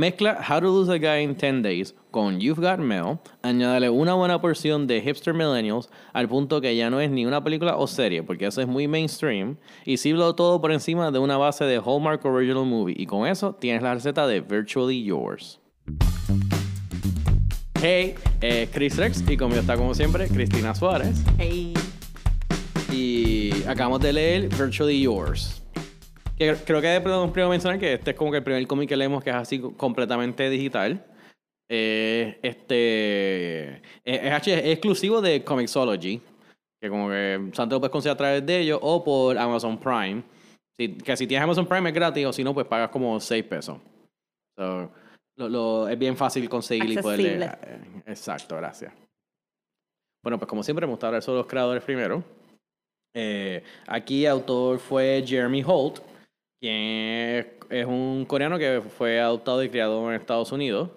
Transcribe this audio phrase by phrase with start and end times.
[0.00, 4.14] Mezcla How to Lose a Guy in 10 Days con You've Got Mail, añádale una
[4.14, 7.86] buena porción de hipster millennials al punto que ya no es ni una película o
[7.86, 11.76] serie, porque eso es muy mainstream, y sirve todo por encima de una base de
[11.76, 15.60] Hallmark Original Movie, y con eso tienes la receta de Virtually Yours.
[17.82, 21.74] Hey, eh, Chris Rex, y conmigo está como siempre Cristina Suárez, Hey.
[22.90, 25.59] y acabamos de leer Virtually Yours.
[26.40, 28.96] Que creo que podemos primero mencionar que este es como que el primer cómic que
[28.96, 31.04] leemos que es así completamente digital.
[31.70, 36.18] Eh, este es, es- es exclusivo de Comixology,
[36.82, 40.22] que como que Santo lo puedes conseguir a través de ellos o por Amazon Prime.
[40.78, 43.44] Si- que si tienes Amazon Prime es gratis o si no, pues pagas como 6
[43.44, 43.76] pesos.
[44.58, 44.90] So,
[45.36, 47.58] lo- lo- es bien fácil conseguir y poder leer.
[47.66, 48.94] Eh, Exacto, gracias.
[50.24, 52.24] Bueno, pues como siempre, me gusta hablar sobre los creadores primero.
[53.14, 56.00] Eh, aquí autor fue Jeremy Holt,
[56.60, 60.90] quien es, un coreano que fue adoptado y criado en Estados Unidos.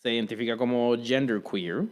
[0.00, 1.84] Se identifica como genderqueer.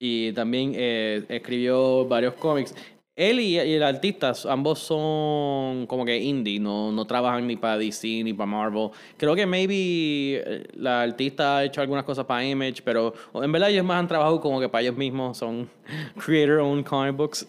[0.00, 2.74] Y también eh, escribió varios cómics.
[3.14, 7.76] Él y, y el artista, ambos son como que indie, no, no trabajan ni para
[7.76, 8.88] DC ni para Marvel.
[9.18, 13.70] Creo que maybe eh, la artista ha hecho algunas cosas para Image, pero en verdad
[13.70, 15.68] ellos más han trabajado como que para ellos mismos, son
[16.24, 17.46] creator-owned comic books.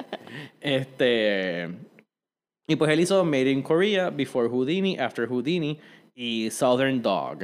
[0.60, 1.93] este.
[2.66, 5.78] Y pues él hizo Made in Korea, Before Houdini, After Houdini
[6.14, 7.40] y Southern Dog.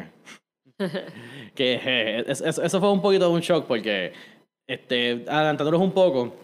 [1.55, 4.13] que eh, es- es- eso fue un poquito de un shock porque,
[4.67, 6.35] este, adelantándonos un poco,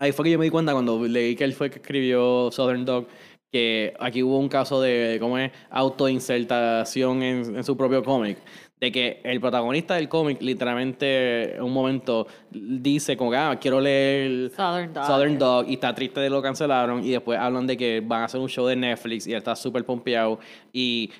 [0.00, 2.84] ahí fue que yo me di cuenta cuando leí que él fue que escribió Southern
[2.84, 3.06] Dog,
[3.52, 5.52] que aquí hubo un caso de, ¿cómo es?
[5.70, 8.38] Autoinsertación en, en su propio cómic.
[8.80, 13.80] De que el protagonista del cómic literalmente en un momento dice como que, ah, quiero
[13.80, 15.06] leer Southern Dog.
[15.06, 18.24] Southern Dog y está triste de lo cancelaron y después hablan de que van a
[18.24, 20.38] hacer un show de Netflix y él está súper pompeado
[20.72, 21.10] y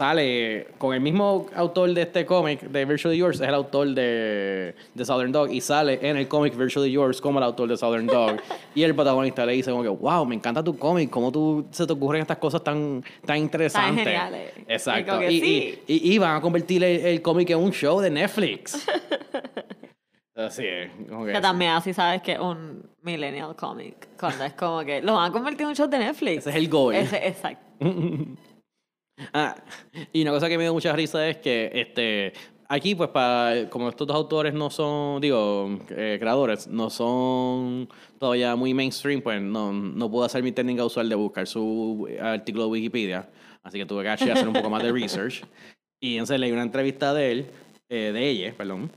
[0.00, 4.74] sale con el mismo autor de este cómic de Virtually Yours, es el autor de,
[4.92, 8.06] de Southern Dog y sale en el cómic Virtually Yours como el autor de Southern
[8.06, 8.36] Dog
[8.74, 11.86] y el protagonista le dice como que wow, me encanta tu cómic, cómo tú se
[11.86, 14.04] te ocurren estas cosas tan, tan interesantes.
[14.04, 14.52] geniales.
[14.68, 15.22] Exacto.
[15.22, 15.78] Y Y, sí.
[15.86, 18.86] y- y- y van a convertir el, el cómic en un show de Netflix.
[20.34, 20.90] Así es.
[21.32, 24.06] que también así sabes que un millennial comic.
[24.20, 26.40] Cuando es como que lo van a convertir en un show de Netflix.
[26.40, 26.94] Ese es el goal.
[26.94, 27.64] Ese- exacto.
[29.32, 29.56] Ah,
[30.12, 32.32] y una cosa que me dio mucha risa es que este
[32.68, 37.88] aquí, pues, para, como estos dos autores no son, digo, eh, creadores, no son
[38.18, 42.64] todavía muy mainstream, pues no, no puedo hacer mi técnica usual de buscar su artículo
[42.64, 43.28] de Wikipedia.
[43.62, 45.44] Así que tuve que hacer un poco más de research.
[46.00, 47.46] Y entonces leí una entrevista de él,
[47.88, 48.90] eh, de ella, perdón.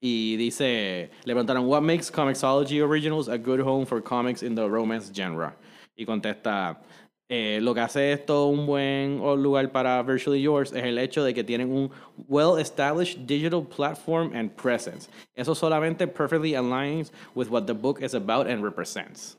[0.00, 4.66] Y dice, le preguntaron, what makes Comixology Originals a good home for comics in the
[4.66, 5.52] romance genre?
[5.96, 6.80] Y contesta,
[7.28, 11.34] eh, lo que hace esto un buen lugar para Virtually Yours es el hecho de
[11.34, 11.90] que tienen un
[12.28, 15.08] well-established digital platform and presence.
[15.34, 19.36] Eso solamente perfectly aligns with what the book is about and represents.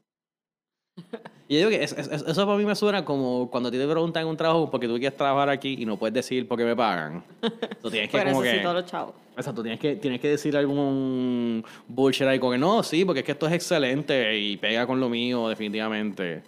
[1.48, 3.78] Y yo digo que es- es- es- eso para mí me suena como cuando te
[3.88, 6.76] preguntan un trabajo porque tú quieres trabajar aquí y no puedes decir por qué me
[6.76, 7.24] pagan.
[7.82, 8.62] Tú tienes que Por como que...
[8.62, 9.16] los chavos.
[9.38, 13.26] Exacto, tienes que, tienes que decir algún bullshit ahí con que no, sí, porque es
[13.26, 16.44] que esto es excelente y pega con lo mío, definitivamente.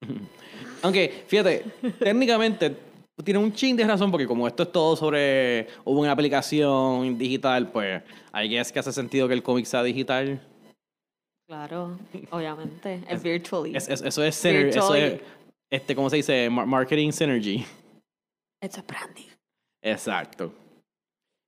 [0.82, 1.64] Aunque, fíjate,
[1.98, 2.76] técnicamente
[3.24, 7.70] tiene un chin de razón porque como esto es todo sobre hubo una aplicación digital,
[7.72, 10.40] pues ahí es que hace sentido que el cómic sea digital.
[11.48, 11.98] Claro,
[12.30, 13.02] obviamente.
[13.08, 13.74] Es virtually.
[13.74, 15.20] Es- es- eso es, eso es,
[15.72, 16.48] este, ¿cómo se dice?
[16.50, 17.64] Mar- Marketing synergy.
[18.62, 19.26] It's a branding.
[19.82, 20.52] Exacto.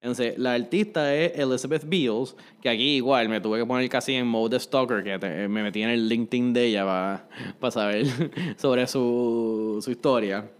[0.03, 4.27] Entonces, la artista es Elizabeth Beals, que aquí igual me tuve que poner casi en
[4.27, 7.29] mode de stalker, que te- me metí en el LinkedIn de ella
[7.59, 8.07] para saber
[8.57, 10.51] sobre su, su historia.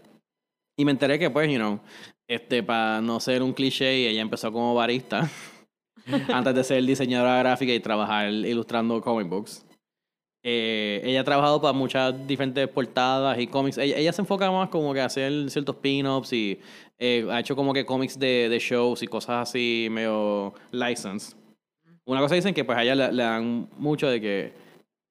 [0.77, 1.79] Y me enteré que, pues, you know,
[2.27, 5.27] este, para no ser un cliché, ella empezó como barista
[6.31, 9.65] antes de ser diseñadora gráfica y trabajar ilustrando comic books.
[10.43, 13.77] Eh, ella ha trabajado para muchas diferentes portadas y cómics.
[13.77, 16.59] Ella, ella se enfoca más como que a hacer ciertos pin-ups y
[17.03, 21.35] eh, ha hecho como que cómics de, de shows y cosas así medio licensed.
[22.05, 24.53] Una cosa dicen que pues a ella le, le dan mucho de que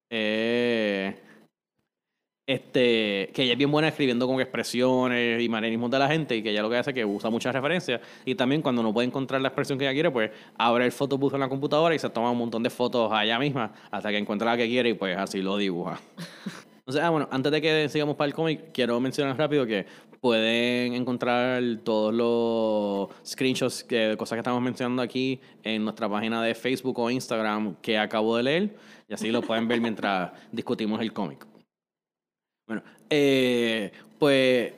[0.08, 1.16] eh,
[2.46, 6.36] este que ella es bien buena escribiendo como que expresiones y manerismos de la gente
[6.36, 8.94] y que ella lo que hace es que usa muchas referencias y también cuando no
[8.94, 11.98] puede encontrar la expresión que ella quiere pues abre el photobooth en la computadora y
[11.98, 14.94] se toma un montón de fotos allá misma hasta que encuentra la que quiere y
[14.94, 16.00] pues así lo dibuja.
[16.78, 19.86] Entonces, ah, bueno, antes de que sigamos para el cómic, quiero mencionar rápido que
[20.20, 26.54] pueden encontrar todos los screenshots que- cosas que estamos mencionando aquí en nuestra página de
[26.54, 28.76] Facebook o Instagram que acabo de leer
[29.08, 31.46] y así lo pueden ver mientras discutimos el cómic.
[32.68, 34.74] Bueno, eh, pues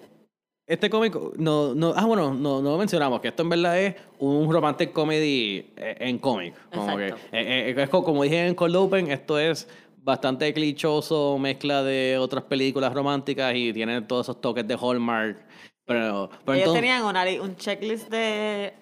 [0.66, 3.94] este cómic, no, no, ah, bueno, no, no lo mencionamos, que esto en verdad es
[4.20, 6.54] un romantic comedy eh, en cómic.
[6.72, 9.68] Como que, eh, eh, es co- como dije en Cold Open, esto es
[10.02, 15.46] bastante clichoso, mezcla de otras películas románticas y tiene todos esos toques de Hallmark.
[15.84, 18.74] Pero, pero Ellos entonces, tenían una un checklist de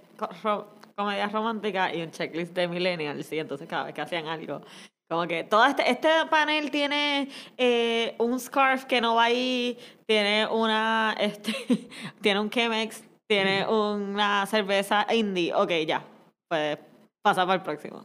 [0.42, 3.32] ro- comedias románticas y un checklist de millennials.
[3.32, 4.60] Y entonces cada vez que hacían algo.
[5.08, 9.76] Como que todo este, este panel tiene eh, un scarf que no va ahí,
[10.06, 11.88] tiene una, este,
[12.20, 15.52] tiene un Chemex, tiene una cerveza indie.
[15.52, 16.04] Ok, ya.
[16.48, 16.78] Pues
[17.22, 18.04] pasa para el próximo.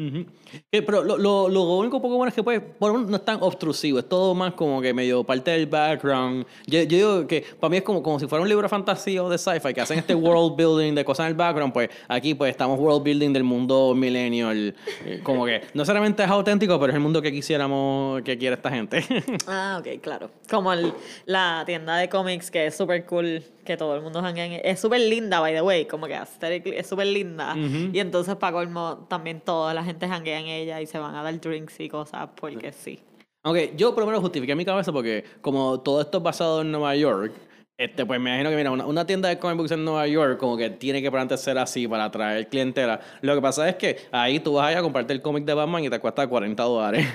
[0.00, 0.24] Ujú.
[0.72, 3.38] Eh, Pero lo, lo, lo único poco bueno es que pues, por no es tan
[3.42, 6.46] obtrusivo, es todo más como que medio parte del background.
[6.66, 9.22] Yo, yo digo que para mí es como, como si fuera un libro de fantasía
[9.22, 12.34] o de sci-fi, que hacen este world building de cosas en el background, pues aquí
[12.34, 14.74] pues estamos world building del mundo millennial.
[15.04, 18.56] eh, Como que no solamente es auténtico, pero es el mundo que quisiéramos que quiere
[18.56, 19.04] esta gente.
[19.46, 20.30] Ah, ok, claro.
[20.48, 20.92] Como el-
[21.26, 24.80] la tienda de cómics que es súper cool, que todo el mundo janguea en Es
[24.80, 27.54] súper linda, by the way, como que es súper linda.
[27.56, 31.22] Y entonces, para colmo, también toda la gente janguea en ella y se van a
[31.22, 32.98] dar drinks y cosas porque sí.
[33.44, 36.72] Aunque yo por lo menos justifiqué mi cabeza porque como todo esto es basado en
[36.72, 37.32] Nueva York,
[37.78, 40.36] este, pues me imagino que mira, una, una tienda de comic books en Nueva York
[40.38, 42.98] como que tiene que antes ser así para atraer clientela.
[43.20, 45.84] Lo que pasa es que ahí tú vas allá a comprarte el cómic de Batman
[45.84, 47.06] y te cuesta 40 dólares.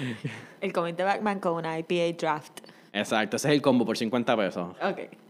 [0.60, 2.60] El cómic de Batman con una IPA draft.
[2.92, 4.68] Exacto, ese es el combo por 50 pesos.
[4.82, 5.25] Ok.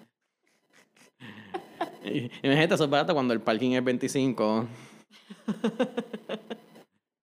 [2.43, 4.67] Imagínate, eso es barato cuando el parking es 25.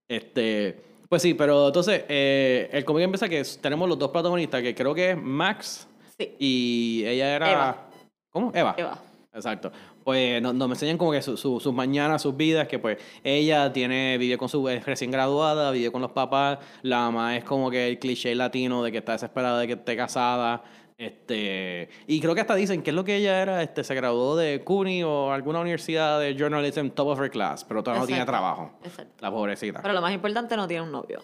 [0.08, 4.76] este, pues sí, pero entonces eh, el cómic empieza que tenemos los dos protagonistas, que
[4.76, 5.88] creo que es Max
[6.18, 6.36] Sí.
[6.40, 7.52] y ella era...
[7.52, 7.90] Eva.
[8.30, 8.52] ¿Cómo?
[8.54, 8.76] Eva.
[8.78, 9.00] Eva.
[9.34, 9.72] Exacto.
[10.04, 13.74] Pues nos, nos enseñan como que su- su- sus mañanas, sus vidas, que pues ella
[13.74, 17.72] tiene, vive con su, es recién graduada, vive con los papás, la mamá es como
[17.72, 20.64] que el cliché latino de que está desesperada de que esté casada,
[20.98, 24.36] este, y creo que hasta dicen que es lo que ella era, este, se graduó
[24.36, 28.26] de CUNY o alguna universidad de journalism top of her class, pero todavía no tiene
[28.26, 29.14] trabajo, Exacto.
[29.20, 29.82] la pobrecita.
[29.82, 31.22] Pero lo más importante, no tiene un novio.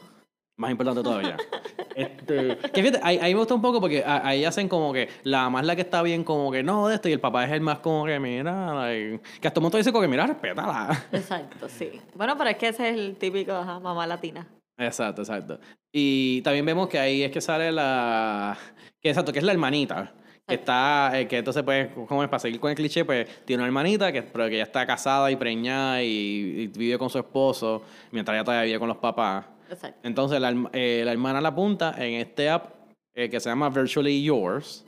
[0.58, 1.38] Más importante todavía.
[1.96, 5.44] este, que fíjate, ahí, ahí me gusta un poco porque ahí hacen como que la
[5.44, 7.52] mamá es la que está bien como que no de esto y el papá es
[7.54, 11.06] el más como que mira, like, que hasta un momento dice como que mira, respétala.
[11.14, 12.02] Exacto, sí.
[12.14, 14.46] Bueno, pero es que ese es el típico ajá, mamá latina.
[14.80, 15.60] Exacto, exacto.
[15.92, 18.58] Y también vemos que ahí es que sale la...
[19.02, 20.14] Que exacto, que es la hermanita.
[20.48, 23.62] Que está, eh, que entonces pues, como es para seguir con el cliché, pues tiene
[23.62, 27.20] una hermanita que, pero que ya está casada y preñada y, y vive con su
[27.20, 29.46] esposo, mientras ella todavía vive con los papás.
[29.70, 30.00] Exacto.
[30.02, 32.74] Entonces la, eh, la hermana la apunta en este app
[33.14, 34.88] eh, que se llama Virtually Yours.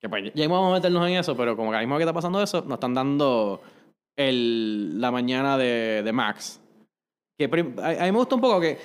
[0.00, 2.12] Que pues ya vamos a meternos en eso, pero como que ahora mismo que está
[2.12, 3.60] pasando eso, nos están dando
[4.16, 6.60] el, la mañana de, de Max.
[7.38, 8.76] Que a, a mí me gustó un poco que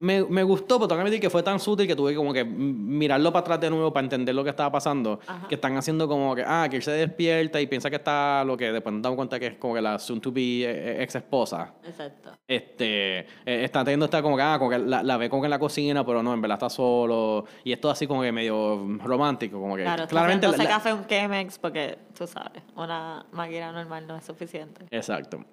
[0.00, 2.32] me, me gustó, pero tengo que admitir que fue tan sutil que tuve que como
[2.32, 5.20] que mirarlo para atrás de nuevo para entender lo que estaba pasando.
[5.26, 5.46] Ajá.
[5.48, 8.56] Que están haciendo como que, ah, que él se despierta y piensa que está lo
[8.56, 11.74] que después nos damos cuenta que es como que la soon to be ex esposa
[11.84, 12.30] Exacto.
[12.48, 15.46] este eh, está teniendo esta como que, ah, como que la, la ve como que
[15.46, 17.44] en la cocina, pero no, en verdad está solo.
[17.64, 20.48] Y esto así como que medio romántico, como que Claro, claramente.
[20.48, 24.86] la- la- café un Chemex porque, tú sabes, una máquina normal no es suficiente.
[24.90, 25.44] Exacto.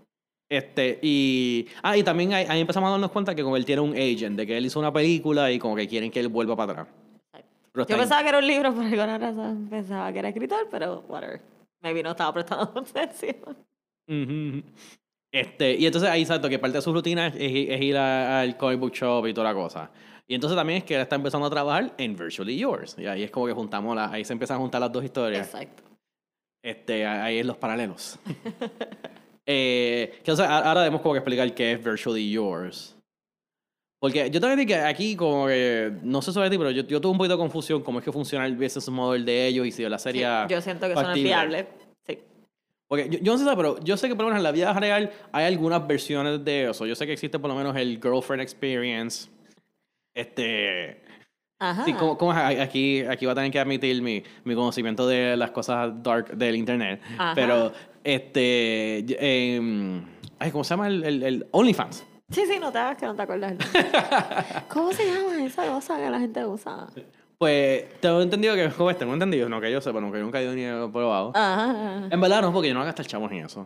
[0.50, 1.68] Este, y.
[1.84, 4.38] Ah, y también ahí, ahí empezamos a darnos cuenta que como él tiene un agent,
[4.38, 6.88] de que él hizo una película y como que quieren que él vuelva para atrás.
[7.76, 9.68] Yo en- pensaba que era un libro por alguna razón.
[9.70, 11.42] Pensaba que era escritor, pero whatever.
[11.82, 13.36] Maybe no estaba prestando atención.
[15.32, 18.80] Este, y entonces ahí exacto, que parte de su rutina es, es ir al comic
[18.80, 19.92] book shop y toda la cosa.
[20.28, 22.96] Y entonces también es que él está empezando a trabajar en Virtually Yours.
[22.98, 25.46] Y ahí es como que juntamos, la, ahí se empiezan a juntar las dos historias.
[25.48, 25.84] Exacto.
[26.64, 28.18] Este, ahí en los paralelos.
[29.48, 32.96] eh, ahora debemos como que explicar qué es Virtually Yours.
[34.00, 37.14] Porque yo también que aquí como que, no sé sobre ti, pero yo, yo tuve
[37.14, 39.88] un poquito de confusión cómo es que funciona el business model de ellos y si
[39.90, 40.28] la Sí, serie...
[40.48, 41.24] yo siento que factible.
[41.24, 41.68] viable.
[42.06, 42.20] Sí.
[42.88, 44.72] Porque yo, yo no sé, pero yo sé que por lo menos en la vida
[44.74, 46.86] real hay algunas versiones de eso.
[46.86, 49.30] Yo sé que existe por lo menos el Girlfriend Experience.
[50.14, 51.02] Este...
[51.60, 51.84] Ajá.
[51.86, 55.50] Sí, ¿cómo, cómo aquí, aquí va a tener que admitir mi, mi conocimiento de las
[55.50, 57.02] cosas dark del internet.
[57.18, 57.32] Ajá.
[57.34, 57.74] Pero,
[58.04, 59.06] este.
[59.20, 60.06] em,
[60.40, 62.06] ay, ¿cómo se llama el, el, el OnlyFans?
[62.30, 63.56] Sí, sí, no te hagas que no te acuerdas.
[64.68, 66.88] ¿Cómo se llama esa cosa que la gente usa?
[67.38, 68.98] Pues tengo entendido que, ¿cómo es?
[68.98, 71.32] Tengo entendido, no que yo sepa, no que nunca he ido ni he probado.
[71.36, 72.08] Ajá.
[72.10, 73.66] En verdad no, porque yo no voy a gastar chavos en eso.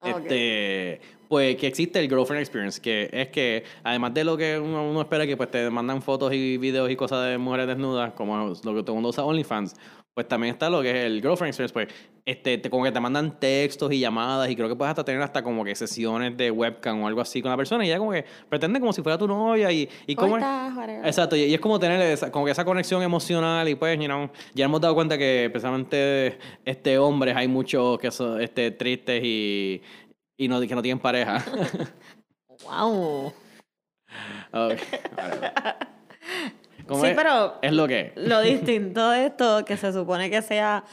[0.00, 0.10] Ah.
[0.10, 4.90] Este, pues que existe el Girlfriend Experience, que es que además de lo que uno,
[4.90, 8.36] uno espera que pues te mandan fotos y videos y cosas de mujeres desnudas, como
[8.48, 9.76] lo que todo el mundo usa OnlyFans,
[10.14, 11.88] pues también está lo que es el girlfriend experience, pues
[12.24, 15.20] este, te, como que te mandan textos y llamadas y creo que puedes hasta tener
[15.20, 18.12] hasta como que sesiones de webcam o algo así con la persona y ya como
[18.12, 20.78] que pretende como si fuera tu novia y, y ¿Cómo como estás?
[21.04, 24.06] Exacto, y, y es como tener esa, como que esa conexión emocional y pues, you
[24.06, 29.20] know, ya hemos dado cuenta que precisamente este hombres hay muchos que son este, tristes
[29.24, 29.82] y,
[30.36, 31.44] y no, que no tienen pareja.
[32.64, 33.26] Wow.
[34.52, 34.80] Ok,
[35.16, 35.52] vale.
[35.56, 35.93] ¿Cómo
[37.00, 37.14] Sí, es?
[37.16, 38.28] pero Es lo que es.
[38.28, 40.84] lo distinto de esto, que se supone que sea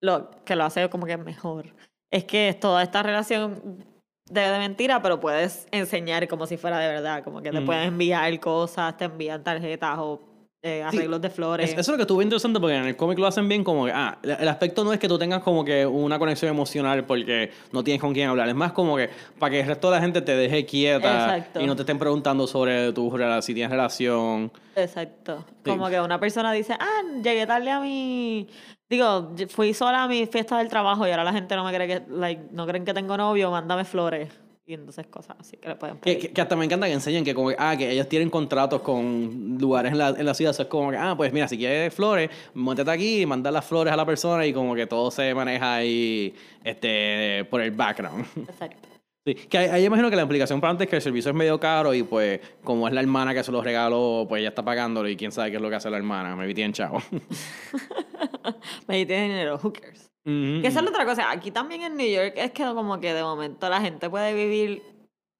[0.00, 1.74] lo que lo hace como que mejor,
[2.10, 3.84] es que toda esta relación
[4.28, 7.66] de, de mentira, pero puedes enseñar como si fuera de verdad, como que te Mm.
[7.66, 10.20] pueden enviar cosas, te envían tarjetas o
[10.66, 11.66] eh, Sí, arreglos de flores.
[11.70, 13.86] Es- eso es lo que estuvo interesante porque en el cómic lo hacen bien como
[13.86, 17.50] que, ah, el aspecto no es que tú tengas como que una conexión emocional porque
[17.72, 19.08] no tienes con quién hablar, es más como que
[19.38, 21.60] para que el resto de la gente te deje quieta Exacto.
[21.60, 24.50] y no te estén preguntando sobre tu si tienes relación.
[24.74, 25.44] Exacto.
[25.64, 25.70] Sí.
[25.70, 28.46] Como que una persona dice, ah, llegué tarde a mi...
[28.88, 31.88] Digo, fui sola a mi fiesta del trabajo y ahora la gente no me cree
[31.88, 34.28] que, like, no creen que tengo novio, mándame flores.
[34.68, 36.18] Y entonces cosas así que le pueden pedir.
[36.18, 38.82] que- que hasta me encanta que enseñen que como que, ah, que ellos tienen contratos
[38.82, 40.50] con lugares en la, en la ciudad.
[40.50, 43.64] Eso es como que, ah, pues mira, si quieres flores, montate aquí y mandar las
[43.64, 48.26] flores a la persona y como que todo se maneja ahí este, por el background.
[48.48, 48.88] Exacto.
[49.24, 51.58] Sí, que ahí, imagino que la implicación para antes es que el servicio es medio
[51.60, 55.08] caro y pues como es la hermana que se los regaló, pues ella está pagándolo
[55.08, 56.34] y quién sabe qué es lo que hace la hermana.
[56.36, 57.00] Me tienen chavo.
[58.88, 60.05] Me tiene dinero, who cares?
[60.26, 61.30] Que esa es la otra cosa.
[61.30, 64.82] Aquí también en New York es que como que de momento la gente puede vivir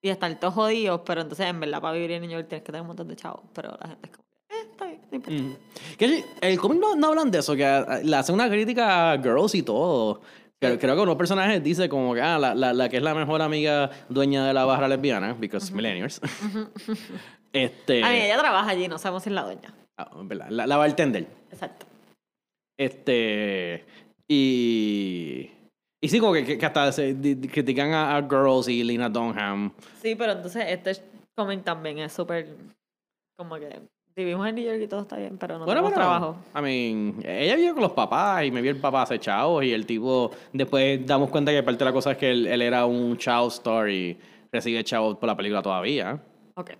[0.00, 2.66] y estar todos jodidos, pero entonces en verdad para vivir en New York tienes que
[2.66, 3.40] tener un montón de chavos.
[3.52, 5.60] Pero la gente es como, eh, está bien, no importa.
[5.98, 9.10] Que sí, el cómic no, no hablan de eso, que ah, le hacen una crítica
[9.10, 10.20] a Girls y todo.
[10.60, 13.14] Pero creo que unos personajes dice como que, ah, la, la, la que es la
[13.14, 16.20] mejor amiga dueña de la barra lesbiana, because millennials.
[17.52, 18.04] este.
[18.04, 19.74] A mí ella trabaja allí, no sabemos si es la dueña.
[19.96, 20.08] ah,
[20.48, 21.26] la, la bartender.
[21.50, 21.86] Exacto.
[22.78, 23.84] Este.
[24.28, 25.50] Y.
[26.02, 27.16] Y sí, como que, que- hasta se
[27.50, 29.72] critican a, a Girls y Lena Dunham.
[30.02, 30.92] Sí, pero entonces este
[31.36, 32.54] cómic también es súper
[33.38, 33.80] como que
[34.14, 36.36] vivimos en New York y todo está bien, pero no Bueno, tenemos trabajo.
[36.54, 39.72] I mean, ella vive con los papás y me vio el papá hace chavos y
[39.72, 40.30] el tipo.
[40.52, 43.48] Después damos cuenta que parte de la cosa es que él, él era un child
[43.48, 44.18] star y
[44.52, 46.18] recibe chavos por la película todavía.
[46.54, 46.70] Ok.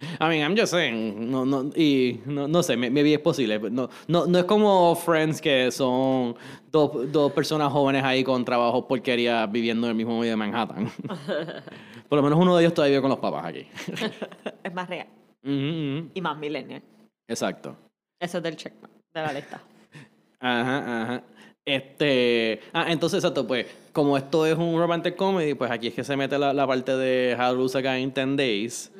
[0.00, 1.30] I mean, I'm just saying.
[1.30, 3.58] No, no, y no, no sé, me, maybe es posible.
[3.70, 6.36] No, no, no es como Friends que son
[6.70, 10.90] dos, dos personas jóvenes ahí con trabajos porquería viviendo en el mismo medio de Manhattan.
[12.08, 13.66] Por lo menos uno de ellos todavía vive con los papás aquí.
[14.62, 15.08] es más real
[15.42, 16.82] y más millennial.
[17.26, 17.76] Exacto.
[18.20, 18.74] Eso es del check
[19.14, 19.60] de la lista.
[20.40, 21.22] Ajá, ajá.
[21.68, 22.60] Este.
[22.72, 26.16] Ah, entonces, exacto, pues, como esto es un romantic comedy, pues aquí es que se
[26.16, 28.92] mete la, la parte de How to Lose a in 10 Days.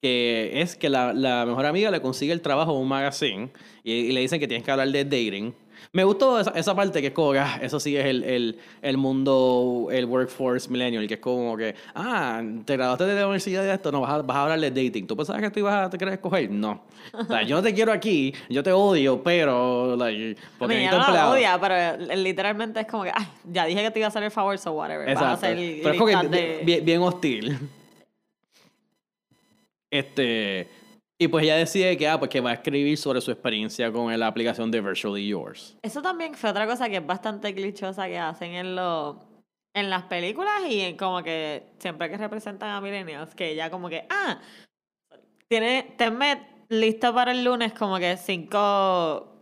[0.00, 3.50] Que es que la, la mejor amiga le consigue el trabajo en un magazine
[3.82, 5.54] y, y le dicen que tienes que hablar de dating.
[5.92, 8.58] Me gustó esa, esa parte que es como que, ah, eso sí es el, el,
[8.82, 13.62] el mundo, el workforce millennial, que es como que, ah, te graduaste de la universidad
[13.62, 15.06] de esto, no, vas a, vas a hablar de dating.
[15.06, 16.50] ¿Tú pensabas que tú ibas a te querer escoger?
[16.50, 16.82] No.
[17.12, 20.98] O sea, yo no te quiero aquí, yo te odio, pero, like, porque Porque necesito
[20.98, 24.06] no lo odia, pero eh, literalmente es como que, ay, ya dije que te iba
[24.06, 25.06] a hacer el favor, so whatever.
[25.06, 25.46] Vas a Exacto.
[25.46, 26.62] hacer Pero es como que listas de...
[26.64, 27.58] bien, bien hostil.
[29.90, 30.68] Este.
[31.24, 34.18] Y pues ella decide que, ah, pues que va a escribir sobre su experiencia con
[34.18, 35.74] la aplicación de Virtually Yours.
[35.80, 39.16] Eso también fue otra cosa que es bastante clichosa que hacen en los
[39.74, 43.88] en las películas y en como que siempre que representan a millennials, que ella como
[43.88, 44.38] que, ah,
[45.48, 49.34] tiene, tenme listo para el lunes como que cinco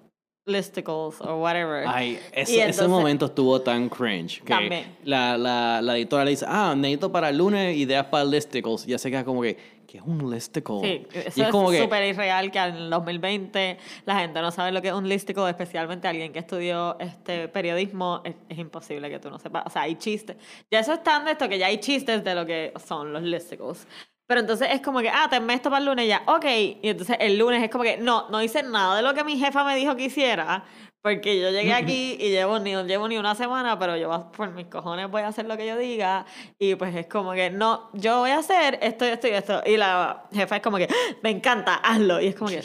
[0.47, 1.85] listicles o whatever.
[1.87, 4.41] Ay, ese, momento estuvo tan cringe.
[4.41, 4.97] Que También.
[5.05, 8.87] La, la, la editora le dice, ah, necesito para el lunes ideas para listicles.
[8.87, 9.57] Y ya se queda como que,
[9.93, 10.81] ¿qué es un listicle?
[10.81, 14.41] Sí, y eso es como es que, súper irreal que en el 2020 la gente
[14.41, 18.59] no sabe lo que es un listicle, especialmente alguien que estudió este periodismo, es, es
[18.59, 19.65] imposible que tú no sepas.
[19.67, 20.39] O sea, hay chistes.
[20.71, 23.23] Ya eso es tan de esto que ya hay chistes de lo que son los
[23.23, 23.87] listicles.
[24.27, 26.47] Pero entonces es como que, ah, te esto para el lunes ya, ok.
[26.81, 29.39] Y entonces el lunes es como que, no, no hice nada de lo que mi
[29.39, 30.65] jefa me dijo que hiciera,
[31.03, 34.53] porque yo llegué aquí y llevo ni, no llevo ni una semana, pero yo por
[34.53, 36.25] mis cojones voy a hacer lo que yo diga.
[36.59, 39.63] Y pues es como que, no, yo voy a hacer esto y esto y esto.
[39.67, 42.21] Y la jefa es como que, "Ah, me encanta, hazlo.
[42.21, 42.63] Y es como que,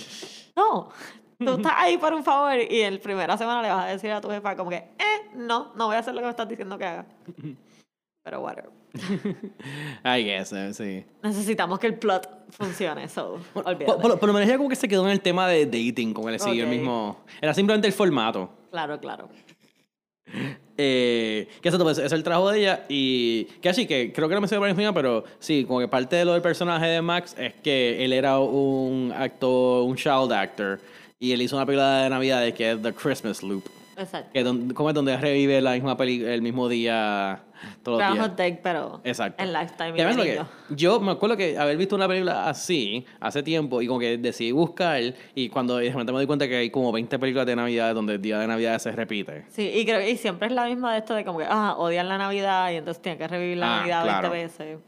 [0.56, 0.90] no,
[1.40, 2.56] tú estás ahí por un favor.
[2.70, 5.30] Y en la primera semana le vas a decir a tu jefa como que, eh,
[5.34, 7.06] no, no voy a hacer lo que me estás diciendo que haga.
[8.24, 8.72] Pero whatever.
[10.06, 11.06] I guess, eh, sí.
[11.24, 14.02] Necesitamos que el plot funcione, so, Por, olvídate.
[14.02, 16.28] por, por lo menos ella como que se quedó en el tema de dating, como
[16.28, 16.72] que le siguió Ok.
[16.72, 17.18] el mismo...
[17.42, 18.50] Era simplemente el formato.
[18.72, 19.30] Claro, claro.
[20.80, 24.36] Eh, que eso pues, es el trabajo de ella y que así que creo que
[24.36, 27.34] no me por encima pero sí como que parte de lo del personaje de Max
[27.40, 30.80] es que él era un actor un child actor
[31.18, 33.64] Y él hizo una película de Navidad que es The Christmas Loop.
[33.98, 34.30] Exacto.
[34.34, 37.44] Que don- como es donde revive la misma peli el mismo día
[37.82, 38.60] todos los días.
[38.62, 39.44] Pero Exacto.
[39.44, 39.94] en Lifetime.
[39.94, 40.48] Que y además lo de que- niño.
[40.70, 44.52] yo me acuerdo que haber visto una película así hace tiempo y como que decidí
[44.52, 45.02] buscar
[45.34, 48.14] y cuando de repente me doy cuenta que hay como 20 películas de Navidad donde
[48.14, 49.46] el día de Navidad se repite.
[49.50, 52.08] Sí, y creo y siempre es la misma de esto de como que, ah, odian
[52.08, 54.30] la Navidad y entonces tienen que revivir la Ah, Navidad claro.
[54.30, 54.80] 20 veces.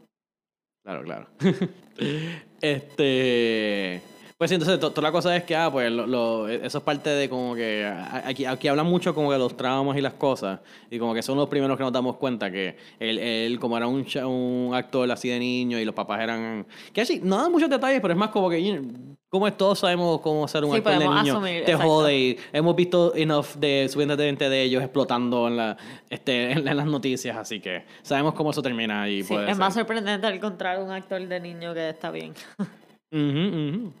[0.84, 1.26] Claro, claro.
[2.60, 4.00] este.
[4.40, 6.82] Pues sí, entonces to- toda la cosa es que, ah, pues lo, lo- eso es
[6.84, 7.84] parte de como que.
[8.24, 10.60] Aquí, aquí hablan mucho como de los traumas y las cosas.
[10.90, 13.86] Y como que son los primeros que nos damos cuenta que él, él como era
[13.86, 16.66] un, un actor así de niño y los papás eran.
[16.94, 18.80] Que así, no dan muchos detalles, pero es más como que.
[19.28, 21.20] como es, todos sabemos cómo ser un Sí, actor de niño.
[21.20, 21.86] asumir, te exacto.
[21.92, 25.76] jode y hemos visto enough de suficientemente de ellos explotando en, la,
[26.08, 29.58] este, en, las noticias, así que sabemos cómo eso termina y Sí, puede es ser.
[29.58, 32.32] más sorprendente encontrar un actor de niño que está bien.
[33.12, 33.92] Ujú, ujú.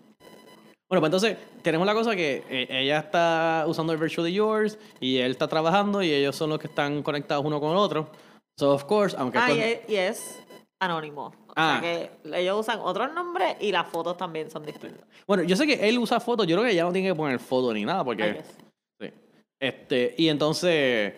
[0.90, 5.18] Bueno, pues entonces tenemos la cosa que eh, ella está usando el Virtually Yours y
[5.18, 8.10] él está trabajando y ellos son los que están conectados uno con el otro.
[8.58, 10.42] So, of course, aunque ah, esto- y es,
[10.82, 11.26] anónimo.
[11.46, 11.78] O Ah.
[11.80, 15.04] sea que ellos usan otros nombres y las fotos también son distintas.
[15.28, 17.38] Bueno, yo sé que él usa fotos, yo creo que ella no tiene que poner
[17.38, 18.42] foto ni nada porque...
[19.00, 19.10] Sí.
[19.60, 21.14] Este, y entonces...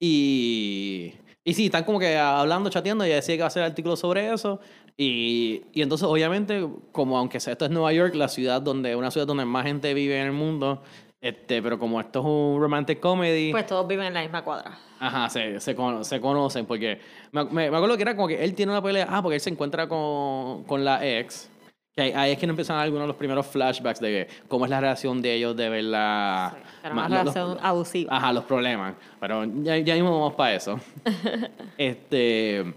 [0.00, 1.14] Y...
[1.42, 4.30] Y sí, están como que hablando, chateando, y decía que va a hacer artículos sobre
[4.32, 4.60] eso.
[5.02, 9.10] Y, y entonces, obviamente, como aunque sea, esto es Nueva York, la ciudad donde, una
[9.10, 10.82] ciudad donde más gente vive en el mundo,
[11.22, 14.78] este, pero como esto es un romantic comedy, Pues todos viven en la misma cuadra.
[14.98, 17.00] ajá, se, se, cono- se conocen, porque
[17.32, 19.40] me, me, me acuerdo que era como que él tiene una pelea, ah, porque él
[19.40, 21.48] se encuentra con, con la ex,
[21.96, 24.70] que ahí, ahí es que nos empiezan algunos de los primeros flashbacks de cómo es
[24.70, 26.52] la relación de ellos de ver la...
[26.54, 28.14] Sí, era ma- una los- relación abusiva.
[28.14, 28.96] Ajá, los problemas.
[29.18, 30.78] Pero ya, ya mismo vamos para eso.
[31.78, 32.74] este.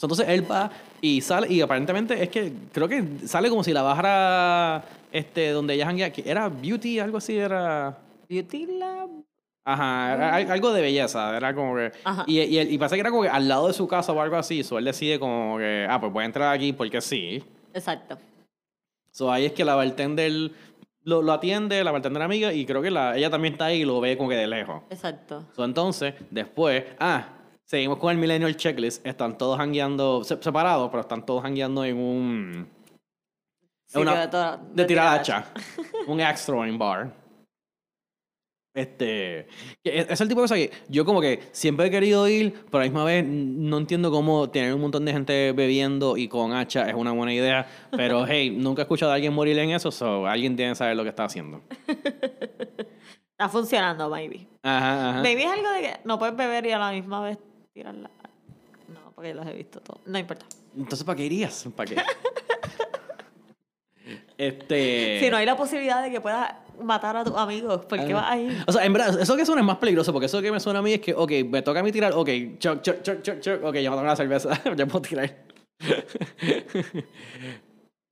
[0.00, 3.82] Entonces él va y sale, y aparentemente es que creo que sale como si la
[3.82, 7.96] bajara este, donde ella janguea, que era beauty, algo así, era.
[8.28, 9.08] Beauty Lab.
[9.64, 11.92] Ajá, era al- algo de belleza, era como que.
[12.26, 14.62] Y, y pasa que era como que al lado de su casa o algo así,
[14.64, 17.42] so él decide como que, ah, pues voy a entrar aquí porque sí.
[17.74, 18.18] Exacto.
[19.12, 20.32] So ahí es que la bartender
[21.04, 23.84] lo, lo atiende, la bartender amiga, y creo que la, ella también está ahí y
[23.84, 24.82] lo ve como que de lejos.
[24.90, 25.44] Exacto.
[25.54, 27.26] So, entonces, después, ah,
[27.70, 29.06] seguimos con el Millennial Checklist.
[29.06, 32.68] Están todos hangueando, se- separados, pero están todos hangueando en un.
[33.94, 35.46] Una- de, to- de tirar hacha.
[36.08, 37.12] un axe throwing bar.
[38.74, 39.48] Este.
[39.82, 42.78] que Es el tipo de cosa que yo, como que siempre he querido ir, pero
[42.78, 46.52] a la misma vez no entiendo cómo tener un montón de gente bebiendo y con
[46.52, 47.66] hacha es una buena idea.
[47.92, 50.96] Pero hey, nunca he escuchado a alguien morir en eso, so alguien tiene que saber
[50.96, 51.60] lo que está haciendo.
[53.40, 54.46] Está funcionando, maybe.
[54.62, 55.22] Ajá, ajá.
[55.22, 57.38] Maybe es algo de que no puedes beber y a la misma vez
[57.72, 58.10] tirarla.
[58.88, 60.00] No, porque los he visto todos.
[60.06, 60.46] No importa.
[60.76, 61.68] Entonces, ¿para qué irías?
[61.76, 62.02] ¿Para qué?
[64.38, 65.20] este.
[65.20, 66.52] Si no hay la posibilidad de que puedas
[66.82, 68.16] matar a tus amigos, ¿por qué Ah.
[68.16, 68.64] vas a ir?
[68.66, 70.78] O sea, en verdad, eso que suena es más peligroso, porque eso que me suena
[70.78, 72.28] a mí es que, ok, me toca a mí tirar, ok,
[72.58, 75.36] choc, choc, choc, choc, choc, ok, ya me tomé la cerveza, ya puedo tirar.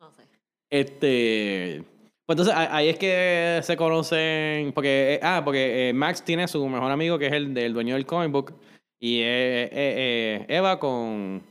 [0.00, 0.22] No sé.
[0.70, 1.84] Este.
[2.26, 4.72] Pues entonces a- ahí es que se conocen.
[4.72, 5.14] Porque.
[5.14, 8.04] eh, ah, porque eh, Max tiene su mejor amigo que es el del dueño del
[8.06, 8.54] comic book.
[9.00, 11.42] Y eh, eh, eh, Eva con.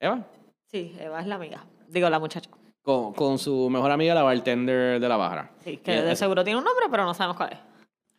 [0.00, 0.26] ¿Eva?
[0.66, 1.64] Sí, Eva es la amiga.
[1.88, 2.50] Digo, la muchacha.
[2.82, 5.50] Con, con su mejor amiga, la bartender de la barra.
[5.64, 7.58] Sí, que Y de es- seguro tiene un nombre, pero no sabemos cuál es.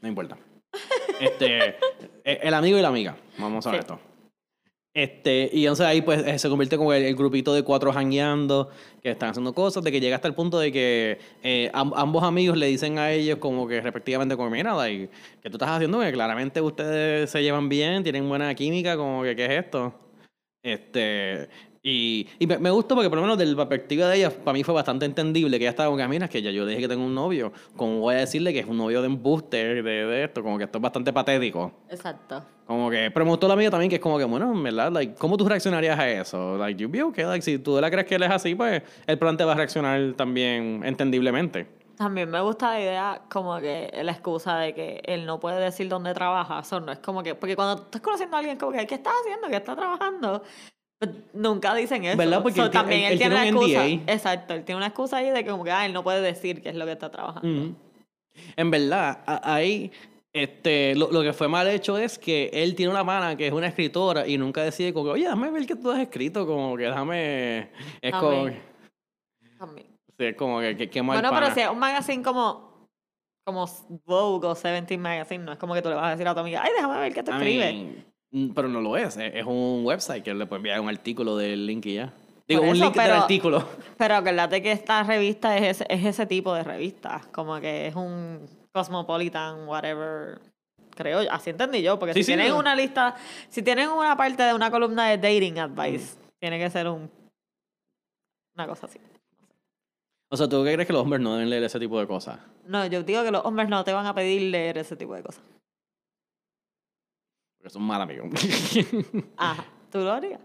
[0.02, 0.38] No importa.
[1.20, 1.70] Este,
[2.24, 3.16] eh, el amigo y la amiga.
[3.38, 3.86] Vamos a ver Sí.
[3.86, 4.00] esto.
[4.93, 8.69] Este, y entonces ahí pues eh, se convierte como el, grupito de cuatro jangueando,
[9.04, 12.23] que están haciendo cosas, de que llega hasta el punto de que eh, am- ambos
[12.23, 15.10] amigos le dicen a ellos como que respectivamente como, mira, like,
[15.43, 15.99] que tú estás haciendo?
[15.99, 19.93] Que claramente ustedes se llevan bien, tienen buena química, como que, ¿qué es esto?
[20.63, 21.49] Este,
[21.82, 24.54] y, y me, me gustó porque por lo menos desde la perspectiva de ella, para
[24.54, 26.82] mí fue bastante entendible que ella estaba como que, "Ah, que ya yo le dije
[26.82, 29.82] que tengo un novio, como voy a decirle que es un novio de embuste de,
[29.84, 31.72] de esto, como que esto es bastante patético.
[31.89, 32.44] Exacto.
[32.65, 34.92] Como que, pero me gustó la mía también, que es como que, bueno, en verdad,
[34.92, 36.58] like, ¿cómo tú reaccionarías a eso?
[36.58, 39.18] Like, you be okay, like, si tú la crees que él es así, pues el
[39.18, 41.65] plan te va a reaccionar también entendiblemente.
[41.98, 45.89] También me gusta la idea como que la excusa de que él no puede decir
[45.89, 46.60] dónde trabaja.
[46.60, 49.13] Eso no es como que, porque cuando estás conociendo a alguien como que, ¿qué estás
[49.22, 49.48] haciendo?
[49.50, 50.44] ¿Qué está trabajando?
[51.00, 52.18] Pues nunca dicen eso.
[52.18, 52.42] ¿Verdad?
[52.44, 53.88] Porque So, él también él- él, tiene tiene una un excusa.
[53.88, 54.14] NDA.
[54.14, 56.62] Exacto, él tiene una excusa ahí de que como que, ah, él no puede decir
[56.62, 57.74] qué es lo que está trabajando.
[58.56, 59.92] En verdad, ahí
[60.34, 63.54] este, lo, lo que fue mal hecho es que él tiene una pana que es
[63.54, 66.76] una escritora y nunca decide como que, oye, déjame ver qué tú has escrito, como
[66.78, 67.70] que déjame...
[68.02, 68.62] Es como, También.
[69.58, 69.88] También.
[70.18, 71.42] sí, es como que, que, que mal Bueno, pana.
[71.48, 72.88] pero si es un magazine como,
[73.46, 73.66] como
[74.06, 76.42] Vogue o Seventeen Magazine, no es como que tú le vas a decir a tu
[76.42, 78.06] amiga, ay, déjame ver qué te escribe.
[78.32, 81.65] Mm, pero no lo es, es, un website que le puedes enviar un artículo del
[81.65, 82.13] link y ya.
[82.48, 83.63] Digo, un link del artículo.
[83.98, 87.22] Pero acuérdate que esta revista es ese, es ese tipo de revista.
[87.32, 88.39] Como que es un
[88.72, 90.39] Cosmopolitan, whatever.
[90.96, 92.00] Creo, yo, así entendí yo.
[92.00, 92.58] Porque Sí, si sí, tienen no.
[92.58, 93.15] una lista,
[93.50, 96.30] si tienen una parte de una columna de dating advice, Mm.
[96.39, 97.12] tiene que ser un
[98.56, 99.00] una cosa así.
[100.32, 102.39] O sea, ¿tú qué crees que los hombres no deben leer ese tipo de cosas?
[102.65, 105.22] No, yo digo que los hombres no te van a pedir leer ese tipo de
[105.24, 105.44] cosas.
[107.60, 108.30] Porque son mal amigos.
[109.38, 109.65] Ajá.
[109.91, 110.39] ¿Tú lo harías?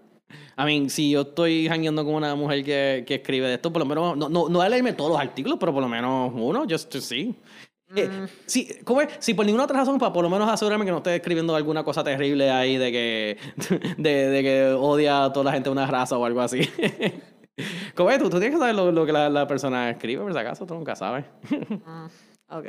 [0.59, 3.81] I mean, si yo estoy jangueando con una mujer que, que escribe de esto, por
[3.81, 6.33] lo menos, no, no, no voy a leerme todos los artículos, pero por lo menos
[6.35, 7.35] uno, just to see.
[7.95, 8.25] Eh, Mm.
[8.47, 9.09] sí, ¿cómo es?
[9.21, 11.85] Si por ninguna otra razón, para por lo menos asegurarme que no esté escribiendo alguna
[11.85, 13.37] cosa terrible ahí de que,
[13.99, 16.61] de, de que odia a toda la gente de una raza o algo así.
[17.95, 18.19] ¿Cómo es?
[18.19, 20.67] Tú, tú tienes que saber lo, lo que la, la persona escribe, por si acaso,
[20.67, 21.25] tú nunca sabes.
[21.51, 22.07] Mm,
[22.49, 22.67] ok.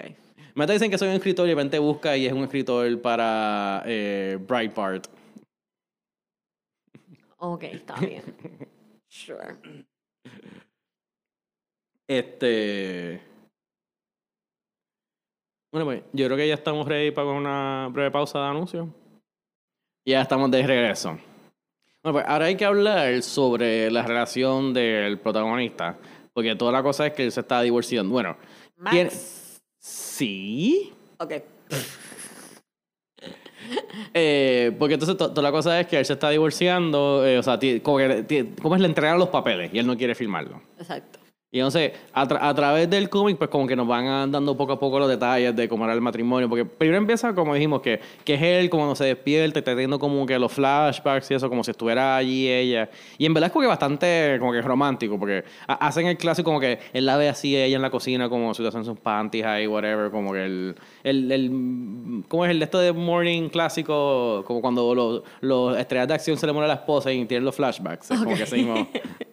[0.56, 3.84] Me dicen que soy un escritor y de repente busca y es un escritor para
[3.86, 5.08] eh, Breitbart.
[7.38, 8.24] Ok, está bien.
[9.10, 9.58] Sure.
[12.08, 13.22] Este.
[15.72, 18.88] Bueno, pues yo creo que ya estamos ready para una breve pausa de anuncios.
[20.08, 21.18] Ya estamos de regreso.
[22.02, 25.98] Bueno, pues ahora hay que hablar sobre la relación del protagonista.
[26.34, 28.12] Porque toda la cosa es que él se está divorciando.
[28.14, 28.38] Bueno,
[28.90, 29.42] tiene- Max.
[29.86, 30.92] Sí.
[31.20, 31.34] Ok.
[34.14, 37.26] Eh, porque entonces to- toda la cosa es que él se está divorciando.
[37.26, 40.14] eh, o sea, como, que, como es le entregan los papeles y él no quiere
[40.16, 40.62] firmarlo.
[40.78, 41.20] Exacto.
[41.56, 44.74] Y entonces, a, tra- a través del cómic, pues como que nos van dando poco
[44.74, 46.50] a poco los detalles de cómo era el matrimonio.
[46.50, 49.98] Porque primero empieza, como dijimos, que, que es él, como no se despierta, está teniendo
[49.98, 52.90] como que los flashbacks y eso, como si estuviera allí ella.
[53.18, 56.46] Y en verdad es como que bastante como que romántico, porque ha- hacen el clásico
[56.50, 59.46] como que él la ve así, ella en la cocina, como si hacen sus panties
[59.46, 60.76] ahí, whatever, como que el...
[61.04, 64.44] el, el ¿Cómo es el de esto de morning clásico?
[64.46, 67.46] Como cuando los, los estrellas de acción se le muere a la esposa y tienen
[67.46, 68.12] los flashbacks.
[68.12, 68.58] Es como que ese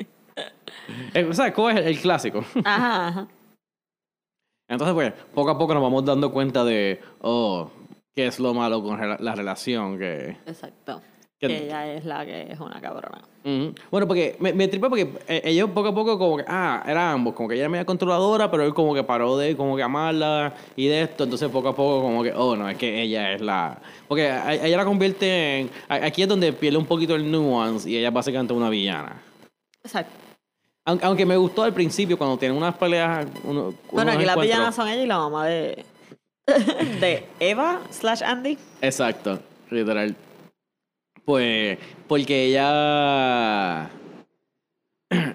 [1.20, 1.32] mismo...
[1.32, 2.44] Eh, ¿Sabes cómo es el, el clásico?
[2.64, 3.28] Ajá, ajá.
[4.68, 7.70] Entonces, pues, poco a poco nos vamos dando cuenta de, oh,
[8.14, 9.98] qué es lo malo con la relación.
[9.98, 11.02] Que, Exacto.
[11.38, 13.20] que- Que ella es la que es una cabrona.
[13.44, 13.74] Ujú.
[13.90, 17.14] Bueno, porque me, me tripa porque eh, ellos poco a poco como que, ah, eran
[17.14, 19.82] ambos, como que ella era media controladora, pero él como que paró de como que
[19.82, 23.32] amarla y de esto, entonces poco a poco como que, oh, no, es que ella
[23.32, 23.78] es la...
[24.08, 25.70] Porque a- ella la convierte en...
[25.88, 29.20] Aquí es donde pierde un poquito el nuance y ella es básicamente una villana.
[29.84, 30.12] Exacto.
[30.84, 33.26] Aunque, aunque me gustó al principio cuando tienen unas peleas...
[33.44, 35.84] uno- Bueno, aquí las villanas son ella y la mamá de.
[37.00, 38.58] de Eva slash Andy.
[38.80, 39.38] Exacto,
[39.70, 40.16] literal.
[41.24, 43.84] Pues, porque ella.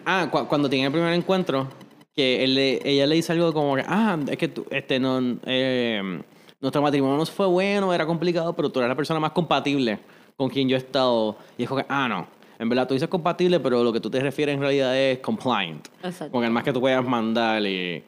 [0.06, 1.70] ah, cu- cuando tiene el primer encuentro,
[2.14, 5.22] que él le- ella le dice algo como que, ah, es que tú, este, no,
[5.46, 6.22] eh,
[6.60, 10.00] nuestro matrimonio no fue bueno, era complicado, pero tú eres la persona más compatible
[10.36, 11.38] con quien yo he estado.
[11.58, 12.28] Y como que, ah, no.
[12.60, 15.88] En verdad, tú dices compatible, pero lo que tú te refieres en realidad es compliant.
[16.04, 16.32] Exacto.
[16.32, 18.04] Con el más que tú puedas mandar y.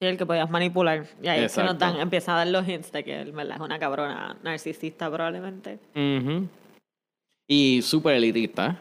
[0.00, 1.06] Sí, el que podías manipular.
[1.22, 3.56] Y ahí que nos dan, empieza a dar los hints de que él ¿verdad?
[3.56, 5.78] es una cabrona narcisista probablemente.
[5.94, 6.48] Ujú.
[7.48, 8.80] Y súper elitista.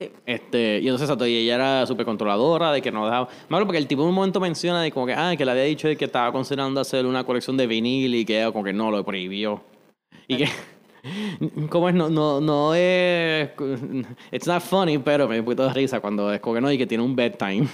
[0.00, 0.10] Sí.
[0.26, 3.28] Este, y entonces y ella era súper controladora, de que no dejaba.
[3.46, 5.64] Acuerdo porque el tipo en un momento menciona de como que, ah, que le había
[5.64, 8.72] dicho de que estaba considerando hacer una colección de vinil y que ella como que
[8.72, 9.62] no lo prohibió.
[10.28, 10.48] Y que.
[11.68, 11.94] ¿Cómo es?
[11.94, 13.50] No, no, no es.
[14.32, 16.86] It's not funny, pero me da un poquito de risa cuando que no, y que
[16.86, 17.68] tiene un bedtime.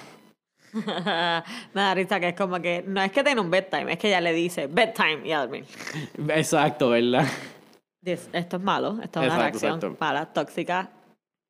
[0.72, 4.06] Me da risa que es como que no es que tiene un bedtime, es que
[4.06, 5.64] ella le dice bedtime y a dormir.
[6.28, 7.26] Exacto, ¿verdad?
[8.00, 9.96] Dice, Esto es malo, esto es una Exacto, reacción exacto.
[9.98, 10.90] mala, tóxica,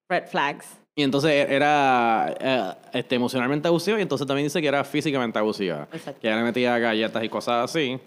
[0.09, 0.79] red flags.
[0.97, 5.87] Y entonces era eh, este, emocionalmente abusiva y entonces también dice que era físicamente abusiva.
[5.93, 6.21] Exacto.
[6.21, 8.01] Que ella le metía galletas y cosas así.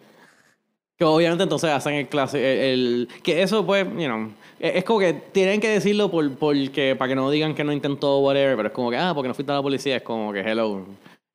[0.98, 2.38] Que obviamente entonces hacen el clase,
[2.74, 6.36] el, el- que eso pues, you know, es es como que tienen que decirlo por,
[6.36, 9.28] porque, para que no digan que no intentó whatever, pero es como que, ah, porque
[9.28, 10.86] no fuiste a la policía, es como que, hello,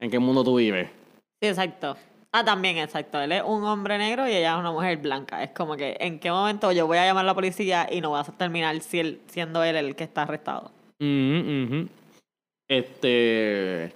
[0.00, 0.88] ¿en qué mundo tú vives?
[1.42, 1.96] Sí, exacto.
[2.30, 3.20] Ah, también, exacto.
[3.20, 5.42] Él es un hombre negro y ella es una mujer blanca.
[5.42, 8.10] Es como que, ¿en qué momento yo voy a llamar a la policía y no
[8.10, 10.70] vas a terminar si él- siendo él el que está arrestado?
[11.00, 11.88] Ujú, ujú.
[12.68, 13.92] Este.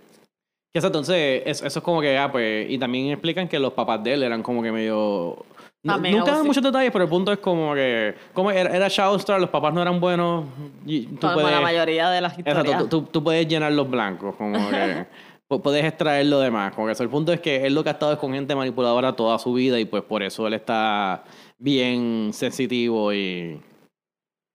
[0.72, 2.70] Que eso, entonces, eso, eso es como que, ah, pues.
[2.70, 5.44] Y también explican que los papás de él eran como que medio.
[5.84, 8.14] No, También nunca dan muchos detalles, pero el punto es como que.
[8.32, 10.46] Como era, era Shadowstar, los papás no eran buenos.
[10.86, 12.64] Y tú Como puedes, la mayoría de las historias.
[12.64, 15.06] Exacto, tú, tú- tú puedes llenar los blancos, como que.
[15.50, 16.72] pu- puedes extraer lo demás.
[16.74, 18.54] Como que eso, el punto es que él lo que ha estado es con gente
[18.54, 21.24] manipuladora toda su vida y pues por eso él está
[21.58, 23.60] bien sensitivo y.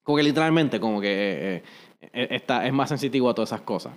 [0.04, 1.08] Como que literalmente, como que.
[1.58, 1.64] eh,
[2.14, 3.94] eh, está, es más sensitivo a todas esas cosas.